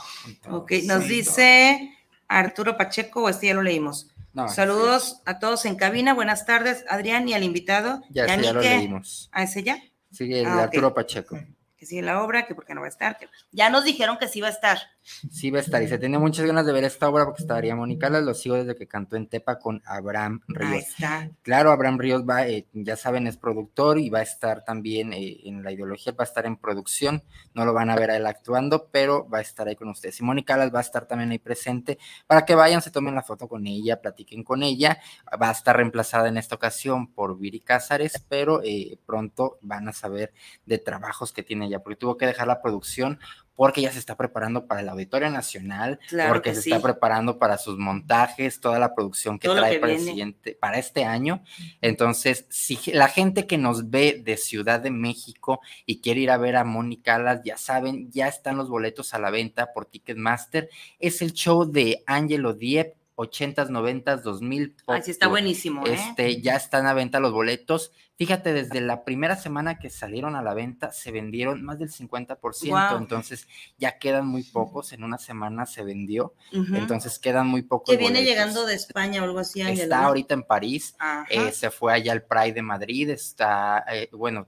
[0.48, 1.92] Ok, nos dice
[2.28, 4.08] Arturo Pacheco, o este ya lo leímos.
[4.48, 8.02] Saludos a todos en cabina, buenas tardes, Adrián y al invitado.
[8.10, 9.28] Ya, ya lo leímos.
[9.32, 9.82] ¿A ese ya?
[10.10, 11.36] Sí, el ah, Arturo Pacheco
[11.82, 13.18] que sigue la obra, que porque no va a estar,
[13.50, 14.78] ya nos dijeron que sí va a estar.
[15.02, 17.74] Sí va a estar, y se tiene muchas ganas de ver esta obra porque estaría
[17.74, 20.72] Mónica lo sigo desde que cantó en Tepa con Abraham Ríos.
[20.72, 21.30] Ahí está.
[21.42, 25.40] Claro, Abraham Ríos va, eh, ya saben, es productor y va a estar también eh,
[25.44, 27.22] en la ideología, va a estar en producción,
[27.54, 30.20] no lo van a ver a él actuando, pero va a estar ahí con ustedes.
[30.20, 33.48] Y Mónica va a estar también ahí presente para que vayan, se tomen la foto
[33.48, 35.00] con ella, platiquen con ella,
[35.40, 39.92] va a estar reemplazada en esta ocasión por Viri Cázares, pero eh, pronto van a
[39.92, 40.32] saber
[40.66, 43.18] de trabajos que tiene porque tuvo que dejar la producción
[43.54, 47.78] porque ya se está preparando para el Auditorio Nacional, porque se está preparando para sus
[47.78, 51.42] montajes, toda la producción que trae para, el siguiente, para este año.
[51.80, 56.38] Entonces, si la gente que nos ve de Ciudad de México y quiere ir a
[56.38, 60.68] ver a Mónica Alas, ya saben, ya están los boletos a la venta por Ticketmaster.
[60.98, 64.76] Es el show de Angelo Diep 80s, 90s, 2000.
[64.86, 65.86] Así está buenísimo.
[65.86, 65.94] ¿eh?
[65.94, 67.92] Este, ya están a venta los boletos.
[68.16, 72.98] Fíjate, desde la primera semana que salieron a la venta se vendieron más del 50%,
[72.98, 77.92] entonces ya quedan muy pocos, en una semana se vendió, entonces quedan muy pocos.
[77.92, 79.62] Que viene llegando de España o algo así.
[79.62, 80.94] Está ahorita en París,
[81.30, 84.46] eh, se fue allá al Pride de Madrid, está, eh, bueno,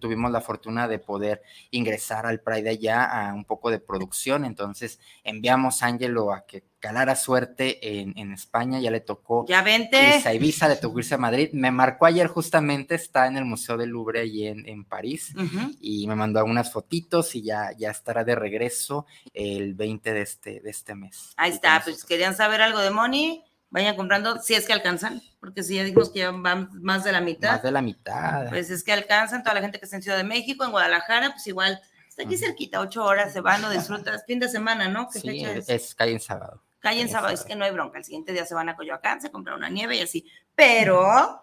[0.00, 5.00] tuvimos la fortuna de poder ingresar al Pride allá a un poco de producción, entonces
[5.24, 10.20] enviamos a Ángelo a que calara suerte en, en, España, ya le tocó ya vente.
[10.24, 13.76] a Ibiza, le tocó irse a Madrid, me marcó ayer justamente, está en el Museo
[13.76, 15.32] del Louvre allí en, en París,
[15.80, 20.60] y me mandó algunas fotitos y ya, ya estará de regreso el 20 de este,
[20.60, 21.32] de este mes.
[21.36, 25.62] Ahí está, pues querían saber algo de Moni, vayan comprando, si es que alcanzan, porque
[25.62, 27.52] si ya dijimos que ya van más de la mitad.
[27.52, 28.50] Más de la mitad.
[28.50, 31.32] Pues es que alcanzan, toda la gente que está en Ciudad de México, en Guadalajara,
[31.32, 35.08] pues igual, está aquí cerquita, ocho horas, se van, lo disfrutas, fin de semana, ¿no?
[35.08, 35.68] ¿Qué sí, es?
[35.70, 36.62] es calle en sábado.
[36.80, 39.22] Calle en sábado, es que no hay bronca, el siguiente día se van a Coyoacán,
[39.22, 41.42] se compran una nieve y así, pero,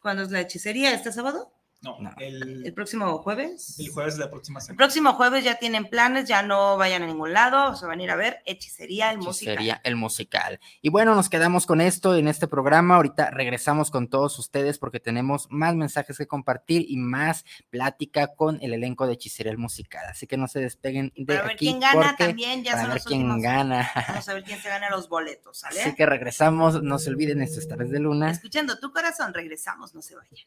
[0.00, 0.94] ¿cuándo es la hechicería?
[0.94, 1.52] ¿Este sábado?
[1.82, 3.78] No, El, próximo jueves.
[3.78, 4.72] El jueves de la próxima semana.
[4.72, 8.02] El próximo jueves ya tienen planes, ya no vayan a ningún lado, se van a
[8.02, 9.54] ir a ver Hechicería, el musical.
[9.54, 10.58] Hechicería, el musical.
[10.80, 12.96] Y bueno, nos quedamos con esto en este programa.
[12.96, 18.58] Ahorita regresamos con todos ustedes porque tenemos más mensajes que compartir y más plática con
[18.62, 20.06] el elenco de Hechicería, el musical.
[20.08, 23.40] Así que no se despeguen de para ver quién gana también, ya para ver quién
[23.40, 23.90] gana.
[24.08, 25.82] Vamos a ver quién se gana los boletos, ¿sale?
[25.82, 28.30] Así que regresamos, no se olviden estos tardes de luna.
[28.30, 30.46] Escuchando tu corazón, regresamos, no se vayan.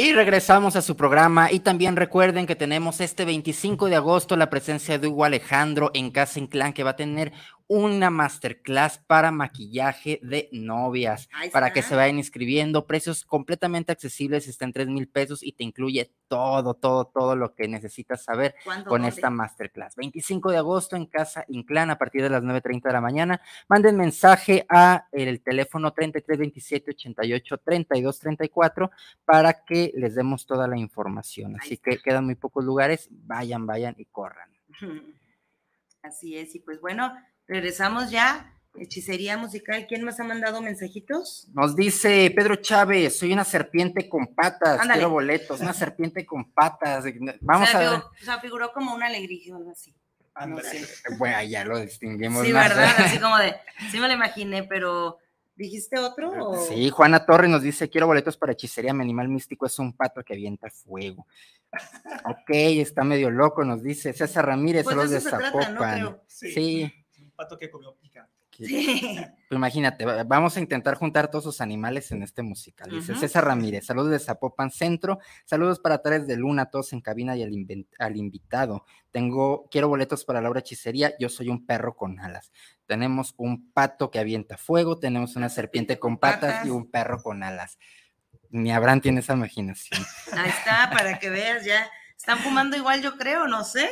[0.00, 1.50] Y regresamos a su programa.
[1.50, 6.12] Y también recuerden que tenemos este 25 de agosto la presencia de Hugo Alejandro en
[6.12, 7.32] Casa Inclán que va a tener
[7.68, 14.64] una masterclass para maquillaje de novias, para que se vayan inscribiendo, precios completamente accesibles, está
[14.64, 18.88] en 3 mil pesos y te incluye todo, todo, todo lo que necesitas saber ¿Cuándo,
[18.88, 19.14] con dónde?
[19.14, 19.96] esta masterclass.
[19.96, 23.40] 25 de agosto en Casa Inclán a partir de las 9.30 de la mañana.
[23.68, 28.90] Manden mensaje a el teléfono 3327 88 32 34
[29.26, 31.56] para que les demos toda la información.
[31.60, 34.50] Así que quedan muy pocos lugares, vayan, vayan y corran.
[36.02, 37.12] Así es, y pues bueno,
[37.48, 38.54] regresamos ya.
[38.80, 39.86] Hechicería musical.
[39.88, 41.48] ¿Quién más ha mandado mensajitos?
[41.52, 44.92] Nos dice Pedro Chávez, soy una serpiente con patas, Ándale.
[45.00, 47.04] quiero boletos, una serpiente con patas.
[47.40, 48.00] Vamos o sea, a ver.
[48.00, 49.92] o sea, figuró como una alegría o algo así.
[50.46, 50.86] No sé.
[51.18, 52.68] Bueno, ya lo distinguimos Sí, más.
[52.68, 52.94] ¿verdad?
[52.98, 53.56] Así como de,
[53.90, 55.18] sí me lo imaginé, pero
[55.56, 56.30] ¿dijiste otro?
[56.50, 59.92] o- Sí, Juana Torres nos dice, quiero boletos para hechicería, mi animal místico es un
[59.96, 61.26] pato que avienta fuego.
[62.24, 65.62] Ok, está medio loco, nos dice César Ramírez, Pues saludos de eso se trata, ¿no?
[65.64, 65.94] Zapopan.
[65.98, 66.24] Creo.
[66.28, 66.94] Sí, Sí.
[67.38, 68.32] Pato que comió picante.
[68.58, 72.90] Pues imagínate, va- vamos a intentar juntar todos sus animales en este musical.
[72.90, 73.14] Dice.
[73.14, 77.44] César Ramírez, saludos de Zapopan Centro, saludos para Tres de Luna, todos en cabina y
[77.44, 78.84] al, invitado.
[79.12, 82.50] Tengo, quiero boletos para Laura Hechicería, yo soy un perro con alas.
[82.86, 86.66] Tenemos un pato que avienta fuego, tenemos una serpiente con patas patas.
[86.66, 87.78] y un perro con alas.
[88.50, 90.04] Ni Abraham tiene esa imaginación.
[90.32, 91.88] Ahí está, para que veas, ya.
[92.18, 93.88] Están fumando igual, yo creo, no sé.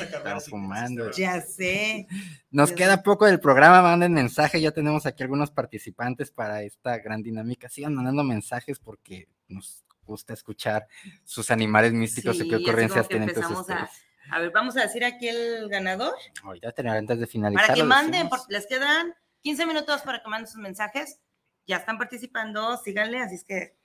[0.00, 1.10] Están fumando.
[1.12, 2.08] Ya sé.
[2.50, 7.22] Nos queda poco del programa, manden mensaje, ya tenemos aquí algunos participantes para esta gran
[7.22, 7.68] dinámica.
[7.68, 10.88] Sigan mandando mensajes porque nos gusta escuchar
[11.24, 13.90] sus animales místicos Sí, y qué ocurrencias tienen todos a, ustedes.
[14.30, 16.14] a ver, vamos a decir aquí el ganador.
[16.42, 17.64] Ahorita tener antes de finalizar.
[17.68, 21.20] Para que manden, porque les quedan 15 minutos para que manden sus mensajes.
[21.66, 23.76] Ya están participando, síganle, así es que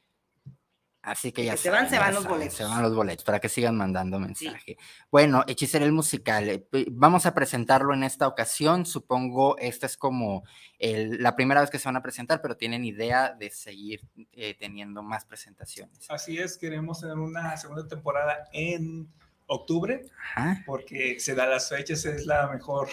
[1.07, 2.57] Así que ya que se van, se van los saben, boletos.
[2.57, 4.77] Se van los boletos para que sigan mandando mensaje.
[5.09, 6.49] Bueno, Hechicero el musical.
[6.49, 8.85] eh, Vamos a presentarlo en esta ocasión.
[8.85, 10.43] Supongo esta es como
[10.79, 14.01] el- la primera vez que se van a presentar, pero tienen idea de seguir
[14.33, 16.05] eh, teniendo más presentaciones.
[16.09, 19.07] Así es, queremos tener una segunda temporada en
[19.45, 20.03] octubre,
[20.35, 20.61] Ajá.
[20.65, 22.89] porque se da las fechas, es la mejor,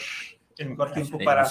[0.57, 1.51] el mejor tiempo para,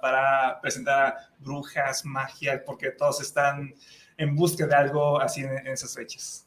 [0.00, 3.74] para presentar a brujas, magia, porque todos están
[4.20, 6.44] en busca de algo así en, en esas fechas.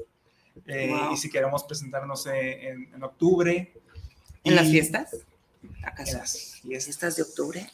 [0.68, 1.14] Eh, Wow.
[1.14, 3.74] Y si queremos presentarnos en, en- en octubre.
[4.44, 5.16] ¿En las fiestas?
[5.84, 6.12] ¿Acaso?
[6.14, 7.66] En las ¿Fiestas de octubre?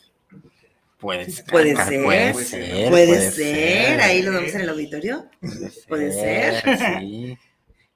[1.00, 1.46] Puede ser.
[1.46, 2.04] Puede ser.
[2.04, 2.90] Puede ser.
[2.90, 4.02] Puede ser.
[4.02, 5.30] Ahí lo vemos en el auditorio.
[5.40, 7.00] Puede Puede ser, ser.
[7.00, 7.38] sí.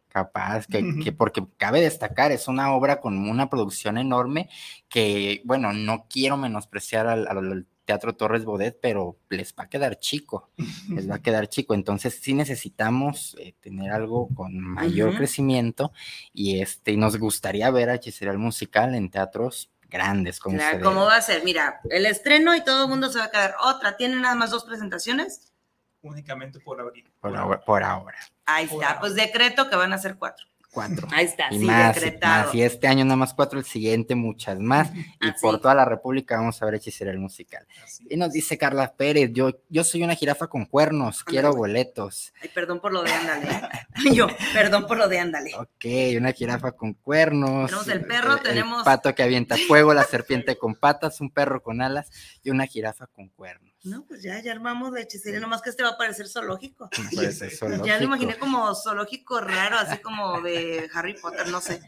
[0.10, 4.48] Capaz, que, que porque cabe destacar, es una obra con una producción enorme
[4.88, 9.70] que, bueno, no quiero menospreciar al, al- al Teatro Torres Bodet, pero les va a
[9.70, 10.52] quedar chico,
[10.90, 11.74] les va a quedar chico.
[11.74, 15.92] Entonces sí necesitamos eh, tener algo con mayor crecimiento
[16.34, 20.80] y este, y nos gustaría ver a Hechicería el Musical en teatros grandes, como Claro,
[20.82, 21.12] ¿Cómo debe.
[21.12, 21.44] va a ser?
[21.44, 23.56] Mira, el estreno y todo el mundo se va a quedar.
[23.64, 25.52] Otra, ¿tienen nada más dos presentaciones?
[26.02, 27.10] Únicamente por abril.
[27.22, 27.62] por ahora.
[27.62, 28.18] Por ahora.
[28.46, 30.46] Ahí está, pues decreto que van a ser cuatro.
[30.74, 31.08] Cuatro.
[31.12, 32.46] Ahí está, y sí, más, y decretado.
[32.48, 32.56] más.
[32.56, 34.92] Y este año nada más cuatro, el siguiente muchas más.
[35.22, 37.66] Y por toda la República vamos a ver Hechicería el musical.
[38.10, 42.34] Y nos dice Carla Pérez, yo, yo soy una jirafa con cuernos, quiero boletos.
[42.42, 43.48] Ay, perdón por lo de ándale.
[44.14, 45.52] Yo, perdón por lo de ándale.
[45.56, 45.86] Ok,
[46.18, 47.68] una jirafa con cuernos.
[47.70, 51.82] Tenemos el perro, tenemos- pato que avienta fuego, la serpiente con patas, un perro con
[51.82, 52.10] alas
[52.44, 53.73] y una jirafa con cuernos.
[53.84, 56.90] No, pues ya, ya armamos la hechicería, nomás que este va a parecer zoológico.
[57.84, 61.82] Ya lo imaginé como zoológico raro, así como de Harry Potter, no sé.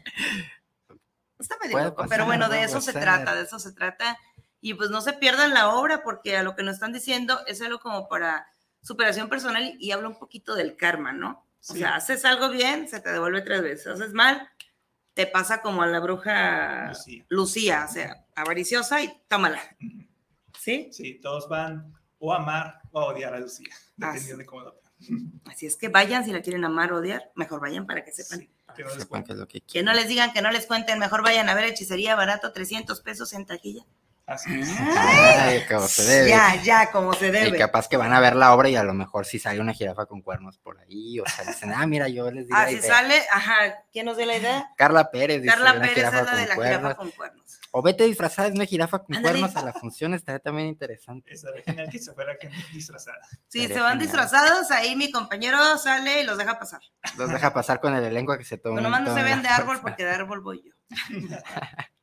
[1.38, 4.18] Está medio loco, pasar, pero bueno, de eso se trata, de eso se trata.
[4.60, 7.60] Y pues no se pierdan la obra, porque a lo que nos están diciendo es
[7.62, 8.46] algo como para
[8.82, 11.46] superación personal y habla un poquito del karma, ¿no?
[11.68, 11.80] O Sí.
[11.80, 13.86] sea, haces algo bien, se te devuelve tres veces.
[13.88, 14.48] Haces mal,
[15.14, 16.92] te pasa como a la bruja
[17.28, 19.60] Lucía, o sea, avariciosa y tómala.
[20.66, 20.88] ¿Sí?
[20.90, 24.72] Sí, todos van o a amar o a odiar a Lucía, dependiendo de cómo lo
[24.72, 25.40] vean.
[25.44, 28.48] Así es que vayan si la quieren amar o odiar, mejor vayan para que sepan.
[28.98, 31.48] Sepan qué es lo que Que no les digan, que no les cuenten, mejor vayan
[31.48, 33.86] a ver hechicería barato, 300 pesos en taquilla.
[34.26, 34.68] Así es.
[34.98, 36.30] Ay, como se debe.
[36.30, 37.56] Ya, ya, como se Y debe.
[37.58, 40.06] capaz que van a ver la obra y a lo mejor si sale una jirafa
[40.06, 42.92] con cuernos por ahí, o sea, dicen, ah, mira, yo les di la Así idea.
[42.96, 43.54] sale, ajá,
[43.92, 44.68] ¿quién nos dio la idea?
[44.76, 46.76] Carla Pérez dice, Carla Pérez es la de la cuernos.
[46.78, 47.60] jirafa con cuernos.
[47.70, 51.32] O vete disfrazada de una jirafa con cuernos a la función, estaría también interesante.
[51.32, 53.18] Estaría genial que se fuera gente disfrazada.
[53.46, 54.06] Si Estaría se van genial.
[54.08, 56.80] disfrazados, ahí mi compañero sale y los deja pasar.
[57.16, 58.78] Los deja pasar con el elenco que se tomen.
[58.78, 60.72] Pero nomás no se ven de árbol porque de árbol voy yo.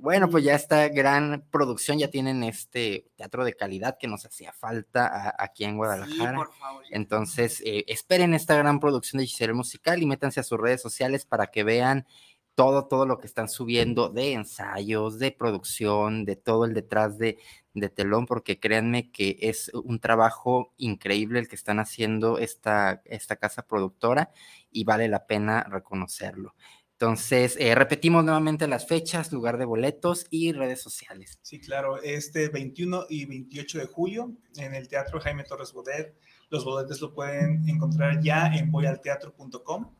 [0.00, 4.52] Bueno, pues ya esta gran producción, ya tienen este teatro de calidad que nos hacía
[4.52, 6.36] falta a- aquí en Guadalajara.
[6.36, 6.84] por favor.
[6.90, 11.24] Entonces, eh, esperen esta gran producción de Hechicería Musical y métanse a sus redes sociales
[11.24, 12.06] para que vean
[12.54, 17.38] todo, todo lo que están subiendo de ensayos, de producción, de todo el detrás de,
[17.72, 23.36] de telón, porque créanme que es un trabajo increíble el que están haciendo esta, esta
[23.36, 24.30] casa productora
[24.72, 26.56] y vale la pena reconocerlo.
[27.00, 31.38] Entonces, eh, repetimos nuevamente las fechas, lugar de boletos y redes sociales.
[31.42, 36.16] Sí, claro, este 21 y 28 de julio en el Teatro Jaime Torres Bodet.
[36.50, 39.92] Los boletos lo pueden encontrar ya en voyalteatro.com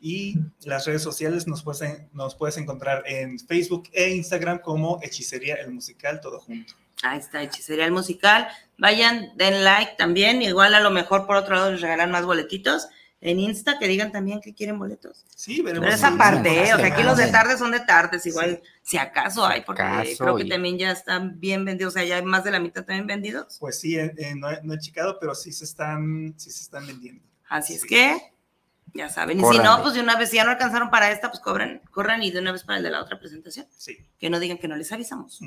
[0.00, 0.34] y
[0.64, 5.54] las redes sociales nos puedes, en- nos puedes encontrar en Facebook e Instagram como Hechicería
[5.54, 6.74] el Musical, todo junto.
[7.04, 8.48] Ahí está, hechicería el musical.
[8.78, 10.42] Vayan, den like también.
[10.42, 12.88] Igual a lo mejor por otro lado les regalan más boletitos.
[13.24, 15.24] En Insta que digan también que quieren boletos.
[15.34, 15.84] Sí, veremos.
[15.86, 16.74] Pero esa parte, ¿eh?
[16.74, 20.24] o sea, aquí los de tarde son de tardes, igual, si acaso hay, porque acaso,
[20.24, 22.58] creo que y- también ya están bien vendidos, o sea, ya hay más de la
[22.58, 23.56] mitad también vendidos.
[23.60, 26.62] Pues sí, eh, eh, no, he- no he checado, pero sí se están, sí se
[26.62, 27.22] están vendiendo.
[27.48, 28.18] Así es que,
[28.92, 29.38] ya saben.
[29.38, 31.80] Y si no, pues de una vez, si ya no alcanzaron para esta, pues cobran,
[31.92, 33.66] corran y de una vez para el de la otra presentación.
[33.78, 33.98] Sí.
[34.18, 35.40] Que no digan que no les avisamos.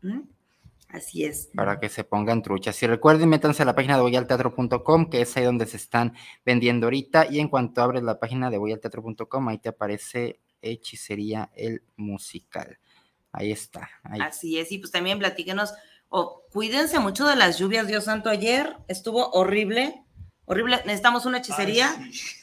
[0.00, 0.20] ¿Mm?
[0.92, 1.50] Así es.
[1.54, 2.82] para que se pongan truchas.
[2.82, 6.14] Y recuerden, métanse a la página de voyalteatro.com, que es ahí donde se están
[6.44, 7.26] vendiendo ahorita.
[7.30, 12.78] Y en cuanto abres la página de voyalteatro.com, ahí te aparece Hechicería el Musical.
[13.32, 13.88] Ahí está.
[14.02, 14.20] Ahí.
[14.20, 15.74] Así es, y pues también platíquenos,
[16.08, 20.04] o cuídense mucho de las lluvias, Dios santo, ayer estuvo horrible,
[20.46, 21.94] horrible, necesitamos una hechicería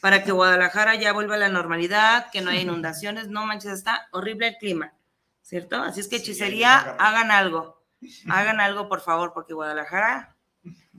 [0.01, 4.07] para que Guadalajara ya vuelva a la normalidad, que no haya inundaciones, no manches, está
[4.13, 4.93] horrible el clima,
[5.41, 5.75] ¿cierto?
[5.75, 7.76] Así es que hechicería, hagan algo,
[8.29, 10.37] hagan algo por favor, porque Guadalajara,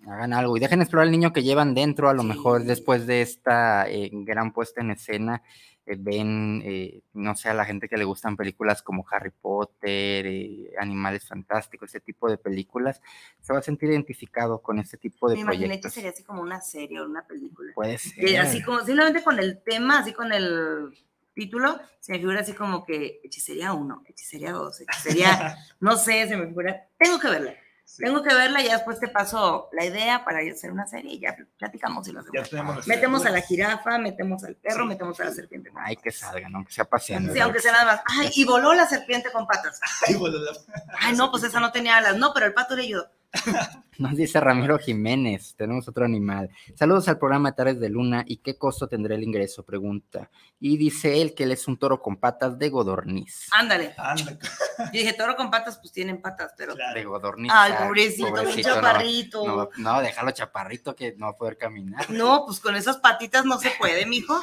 [0.07, 2.09] Hagan algo y dejen explorar al niño que llevan dentro.
[2.09, 5.43] A lo mejor después de esta eh, gran puesta en escena,
[5.89, 10.27] eh, ven, eh, no sé, a la gente que le gustan películas como Harry Potter,
[10.27, 13.01] eh, Animales Fantásticos, ese tipo de películas,
[13.41, 15.95] se va a sentir identificado con este tipo de me imaginé que proyectos.
[15.95, 17.73] sería así como una serie o una película.
[17.75, 18.39] Puede ser.
[18.39, 20.91] así como, simplemente con el tema, así con el
[21.39, 26.37] título, se me figura así como que hechicería 1, hechicería 2, hechicería, no sé, se
[26.37, 27.55] me figura, tengo que verla,
[27.97, 31.21] tengo que verla y ya después te paso la idea para hacer una serie y
[31.21, 32.35] ya platicamos y lo hacemos.
[32.43, 33.49] Ya tenemos las Metemos a la figuras.
[33.49, 35.71] jirafa, metemos al perro, metemos a la serpiente.
[35.77, 37.33] Ay, que salgan, aunque sea paseando.
[37.33, 38.01] Sí, aunque sea nada más.
[38.07, 39.81] Ay, y voló la serpiente con patas.
[40.07, 40.53] Ay, voló la-
[41.01, 42.17] Ay, no, pues esa no tenía alas.
[42.19, 43.11] No, pero el pato le ayudó.
[43.99, 46.51] Nos dice Ramiro Jiménez, tenemos otro animal.
[46.77, 50.31] Saludos al programa Tardes de Luna y qué costo tendrá el ingreso, pregunta.
[50.61, 53.49] Y dice él que él es un toro con patas de godorniz.
[53.51, 53.95] Ándale.
[54.79, 56.75] Yo dije, toro con patas, pues tienen patas, pero.
[56.77, 57.51] De godorniz.
[57.53, 59.45] Ay, pobrecito, mi chaparrito.
[59.45, 62.09] No, no, déjalo chaparrito que no va a poder caminar.
[62.11, 64.41] No, pues con esas patitas no se puede, mijo.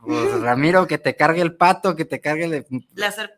[0.00, 2.66] Pues, Ramiro, que te cargue el pato, que te cargue el...
[2.94, 3.36] La, ser-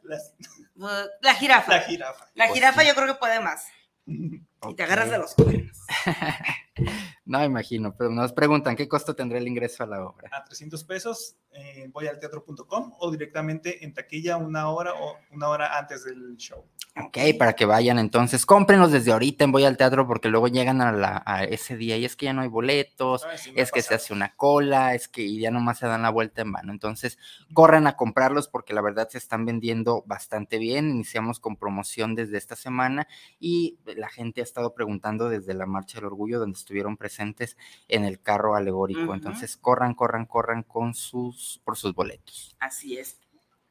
[1.22, 1.72] la jirafa.
[1.76, 2.28] La jirafa.
[2.34, 3.64] La Pues jirafa yo creo que puede más.
[4.68, 5.78] Y te agarras de los cuernos.
[7.30, 10.28] No, imagino, pero nos preguntan qué costo tendrá el ingreso a la obra.
[10.32, 15.48] A 300 pesos eh, voy al teatro.com o directamente en taquilla una hora o una
[15.48, 16.64] hora antes del show.
[16.96, 20.80] Ok, para que vayan entonces, cómprenlos desde ahorita en Voy al Teatro porque luego llegan
[20.80, 23.70] a, la, a ese día y es que ya no hay boletos, Ay, sí es
[23.70, 26.72] que se hace una cola, es que ya nomás se dan la vuelta en vano.
[26.72, 27.16] Entonces,
[27.54, 30.90] corran a comprarlos porque la verdad se están vendiendo bastante bien.
[30.90, 33.06] Iniciamos con promoción desde esta semana
[33.38, 37.56] y la gente ha estado preguntando desde la Marcha del Orgullo donde estuvieron presentes
[37.88, 39.14] en el carro alegórico.
[39.14, 42.56] Entonces, corran, corran, corran con sus, por sus boletos.
[42.60, 43.18] Así es.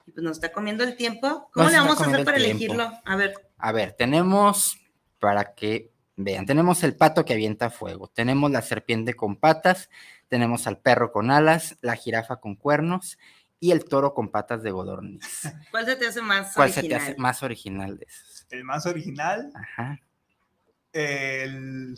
[0.05, 1.49] Y pues nos está comiendo el tiempo.
[1.53, 2.91] ¿Cómo Nos le vamos a hacer para el elegirlo?
[3.05, 4.79] A ver, A ver, tenemos,
[5.19, 9.89] para que vean, tenemos el pato que avienta fuego, tenemos la serpiente con patas,
[10.27, 13.17] tenemos al perro con alas, la jirafa con cuernos
[13.59, 15.21] y el toro con patas de godorniz.
[15.71, 16.99] ¿cuál se te hace más ¿Cuál se original?
[16.99, 18.47] te hace más original de esos?
[18.49, 19.99] El más original, Ajá.
[20.93, 21.95] el,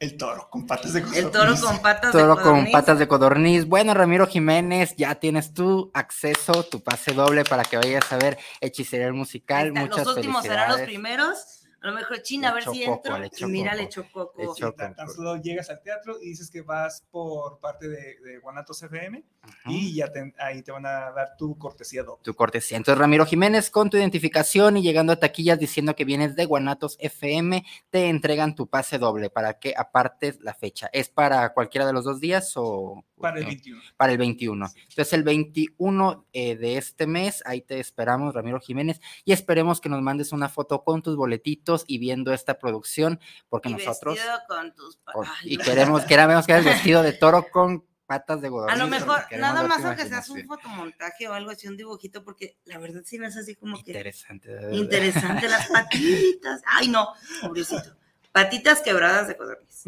[0.00, 2.72] el toro con patas de El toro con patas Toro de con codorniz.
[2.72, 3.66] patas de codorniz.
[3.66, 8.38] Bueno, Ramiro Jiménez, ya tienes tu acceso, tu pase doble para que vayas a ver
[8.60, 9.72] Hechicería Musical.
[9.72, 11.57] Muchas Los últimos serán los primeros.
[11.80, 13.16] A lo mejor China, a ver si entro.
[13.38, 14.54] Y mira, le echó coco.
[14.76, 19.22] Tan solo llegas al teatro y dices que vas por parte de, de Guanatos FM
[19.66, 22.20] y ya te- ahí te van a dar tu cortesía doble.
[22.24, 22.76] tu cortesía.
[22.76, 26.96] Entonces, Ramiro Jiménez, con tu identificación y llegando a taquillas diciendo que vienes de Guanatos
[27.00, 30.90] FM, te entregan tu pase doble para que apartes la fecha.
[30.92, 33.04] ¿Es para cualquiera de los dos días o...?
[33.20, 33.82] Para el eh, 21.
[33.96, 34.66] Para el 21.
[34.76, 39.88] Entonces, el 21 eh, de este mes, ahí te esperamos, Ramiro Jiménez, y esperemos que
[39.88, 44.14] nos mandes una foto con tus boletitos y viendo esta producción, porque Y nosotros...
[44.14, 44.98] vestido con tus...
[45.06, 45.64] Ay, y no.
[45.64, 48.78] queremos, queremos que el vestido de toro con patas de A godorniz.
[48.78, 52.78] lo mejor, nada más aunque seas un fotomontaje o algo así, un dibujito, porque la
[52.78, 54.48] verdad sí me hace así como que Interesante.
[54.48, 54.70] de verdad.
[54.72, 56.62] interesante las patitas.
[56.66, 57.08] Ay, no,
[57.42, 57.96] pobrecito.
[58.32, 59.84] Patitas quebradas de codorniz.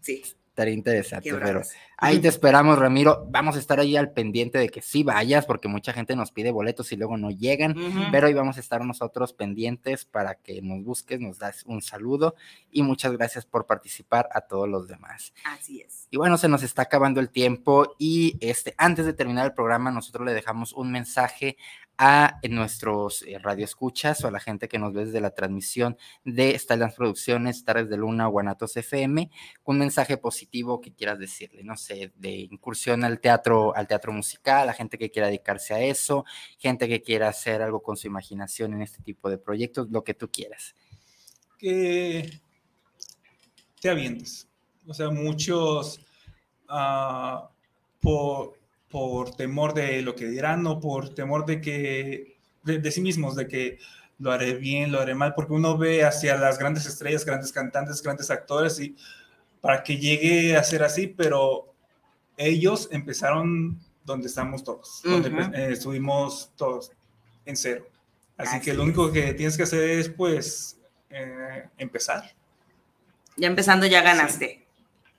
[0.00, 0.22] Sí.
[0.56, 1.60] Estaría interesante, pero
[1.98, 3.26] ahí te esperamos, Ramiro.
[3.28, 6.50] Vamos a estar ahí al pendiente de que sí vayas, porque mucha gente nos pide
[6.50, 8.04] boletos y luego no llegan, Ujú.
[8.10, 12.36] pero ahí vamos a estar nosotros pendientes para que nos busques, nos das un saludo
[12.72, 15.34] y muchas gracias por participar a todos los demás.
[15.44, 16.08] Así es.
[16.10, 19.90] Y bueno, se nos está acabando el tiempo y este, antes de terminar el programa,
[19.90, 21.58] nosotros le dejamos un mensaje
[21.98, 26.58] a nuestros eh, radioescuchas o a la gente que nos ve desde la transmisión de
[26.58, 29.30] Stallions Producciones, Tardes de Luna, Guanatos FM,
[29.64, 34.68] un mensaje positivo que quieras decirle, no sé, de incursión al teatro, al teatro musical,
[34.68, 36.24] a gente que quiera dedicarse a eso,
[36.58, 40.14] gente que quiera hacer algo con su imaginación en este tipo de proyectos, lo que
[40.14, 40.74] tú quieras.
[41.58, 42.40] que
[43.80, 44.48] te avientes.
[44.86, 46.00] O sea, muchos
[46.68, 47.50] ah,
[48.00, 48.58] por,
[48.90, 53.34] por temor de lo que dirán o por temor de que, de, de sí mismos,
[53.36, 53.78] de que
[54.18, 58.02] lo haré bien, lo haré mal, porque uno ve hacia las grandes estrellas, grandes cantantes,
[58.02, 58.96] grandes actores y
[59.60, 61.74] para que llegue a ser así, pero
[62.36, 65.28] ellos empezaron donde estamos todos, donde
[65.58, 66.92] eh, estuvimos todos
[67.44, 67.86] en cero.
[68.36, 70.78] Así, que lo único que tienes que hacer es pues
[71.10, 72.34] eh, empezar.
[73.36, 74.66] Ya empezando, ya ganaste.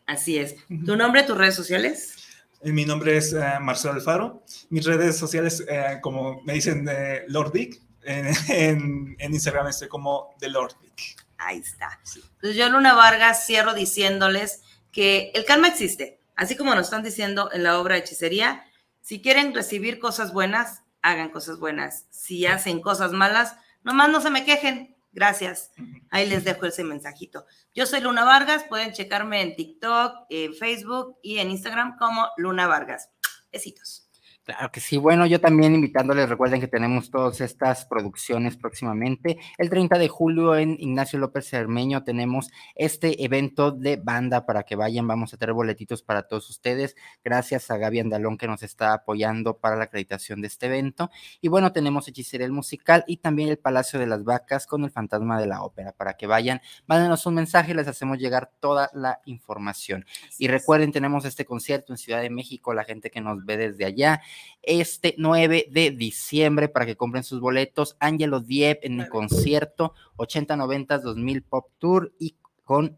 [0.06, 0.56] Así es.
[0.86, 2.16] ¿Tu nombre, tus redes sociales?
[2.62, 4.44] Eh, Mi nombre es eh, Marcelo Alfaro.
[4.70, 6.88] Mis redes sociales, eh, como me dicen,
[7.28, 7.82] Lord Vic.
[8.04, 11.18] En, en- en Instagram estoy como The Lord Vic.
[11.38, 12.00] Ahí está.
[12.36, 16.20] Entonces yo, Luna Vargas, cierro diciéndoles que el karma existe.
[16.36, 18.64] Así como nos están diciendo en la obra de hechicería,
[19.02, 22.06] si quieren recibir cosas buenas, hagan cosas buenas.
[22.10, 24.97] Si hacen cosas malas, nomás no se me quejen.
[25.18, 25.72] Gracias.
[26.12, 27.48] Ahí les dejo ese mensajito.
[27.74, 28.66] Yo soy Luna Vargas.
[28.70, 33.10] Pueden checarme en TikTok, en Facebook y en Instagram como Luna Vargas.
[33.52, 34.07] Besitos.
[34.48, 34.96] Claro que sí.
[34.96, 39.40] Bueno, yo también invitándoles, recuerden que tenemos todas estas producciones próximamente.
[39.58, 44.78] El 30 de julio en Ignacio López Cermeño tenemos este evento de banda para que
[44.78, 45.06] vayan.
[45.06, 46.96] Vamos a tener boletitos para todos ustedes.
[47.26, 51.12] Gracias a Gaby Andalón que nos está apoyando para la acreditación de este evento.
[51.42, 54.92] Y bueno, tenemos Hechicería el Musical y también el Palacio de las Vacas con el
[54.92, 56.62] Fantasma de la Ópera para que vayan.
[56.86, 60.06] Mándenos un mensaje y les hacemos llegar toda la información.
[60.40, 63.84] Y recuerden, tenemos este concierto en Ciudad de México, la gente que nos ve desde
[63.84, 64.22] allá,
[64.62, 67.96] este 9 de diciembre para que compren sus boletos.
[68.00, 72.36] Angelo Diep en el concierto 80-90 2000 Pop Tour y
[72.68, 72.98] con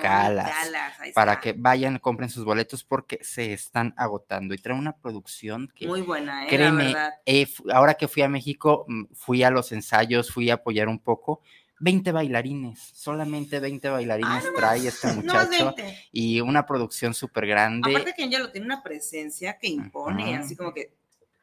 [0.00, 0.50] Calas,
[0.98, 5.70] ahí para que vayan, compren sus boletos porque se están agotando y trae una producción
[5.72, 6.48] que Muy buena, ¿eh?
[6.48, 10.88] Créeme, eh, ahora que fui a México, mm, fui a los ensayos, fui a apoyar
[10.88, 11.42] un poco.
[11.84, 16.08] 20 bailarines, solamente 20 bailarines trae este muchacho 20.
[16.12, 17.90] y una producción súper grande.
[17.90, 20.92] Aparte que Angelo tiene una presencia que impone, así como que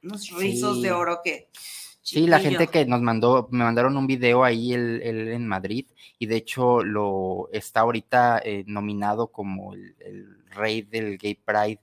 [0.01, 1.49] unos rizos de oro que...
[2.01, 5.85] Sí, la gente que nos mandó, me mandaron un video ahí él en Madrid
[6.17, 11.79] y de hecho lo está ahorita eh, nominado como el, el rey del Gay Pride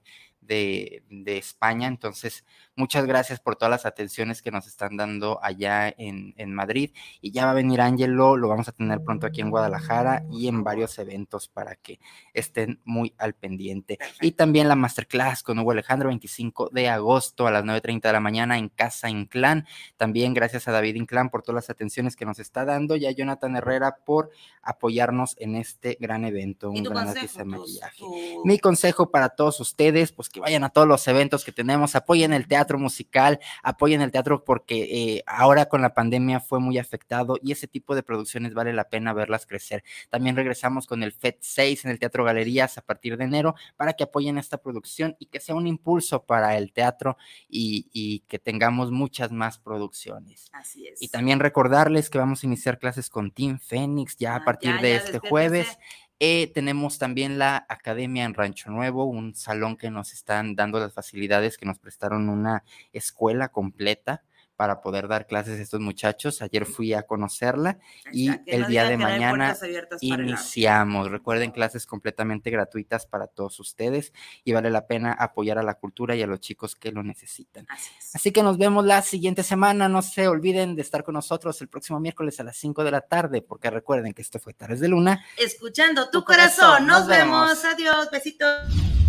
[0.49, 1.87] de, de España.
[1.87, 2.43] Entonces,
[2.75, 6.91] muchas gracias por todas las atenciones que nos están dando allá en, en Madrid.
[7.21, 10.47] Y ya va a venir Ángelo, lo vamos a tener pronto aquí en Guadalajara y
[10.49, 11.99] en varios eventos para que
[12.33, 13.97] estén muy al pendiente.
[14.19, 18.19] Y también la masterclass con Hugo Alejandro, 25 de agosto a las 9.30 de la
[18.19, 19.67] mañana en Casa Inclán.
[19.95, 23.11] También gracias a David Inclán por todas las atenciones que nos está dando y a
[23.11, 24.31] Jonathan Herrera por
[24.63, 27.19] apoyarnos en este gran evento, ¿Y un gran consejo?
[27.19, 27.97] artista de maquillaje.
[27.99, 31.95] tu- Mi consejo para todos ustedes, pues que vayan a todos los eventos que tenemos,
[31.95, 36.77] apoyen el teatro musical, apoyen el teatro porque eh, ahora con la pandemia fue muy
[36.77, 39.83] afectado y ese tipo de producciones vale la pena verlas crecer.
[40.09, 43.93] También regresamos con el FED 6 en el Teatro Galerías a partir de enero para
[43.93, 47.17] que apoyen esta producción y que sea un impulso para el teatro
[47.49, 50.49] y, y que tengamos muchas más producciones.
[50.53, 51.01] Así es.
[51.01, 54.75] Y también recordarles que vamos a iniciar clases con Team Fénix ya a partir Ah,
[54.75, 55.77] ya, de ya, este jueves.
[56.21, 60.93] Eh, tenemos también la academia en Rancho Nuevo, un salón que nos están dando las
[60.93, 64.23] facilidades, que nos prestaron una escuela completa
[64.59, 66.41] para poder dar clases a estos muchachos.
[66.41, 67.79] Ayer fui a conocerla
[68.11, 69.55] y el día de mañana
[70.01, 71.09] iniciamos.
[71.09, 74.11] Recuerden clases completamente gratuitas para todos ustedes
[74.43, 77.67] y vale la pena apoyar a la cultura y a los chicos que lo necesitan.
[78.13, 79.87] Así, que nos vemos la siguiente semana.
[79.87, 82.99] No se olviden de estar con nosotros el próximo miércoles a las 5 de la
[82.99, 85.23] tarde, porque recuerden que esto fue Tardes de Luna.
[85.37, 86.65] Escuchando tu, Tu corazón.
[86.65, 86.87] corazón.
[86.87, 87.47] Nos, Nos vemos.
[87.47, 87.63] vemos.
[87.63, 88.11] Adiós.
[88.11, 89.08] Besitos.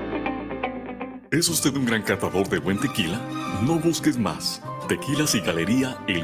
[1.31, 3.17] ¿Es usted un gran catador de buen tequila?
[3.65, 4.61] No busques más.
[4.89, 6.19] Tequilas y Galería El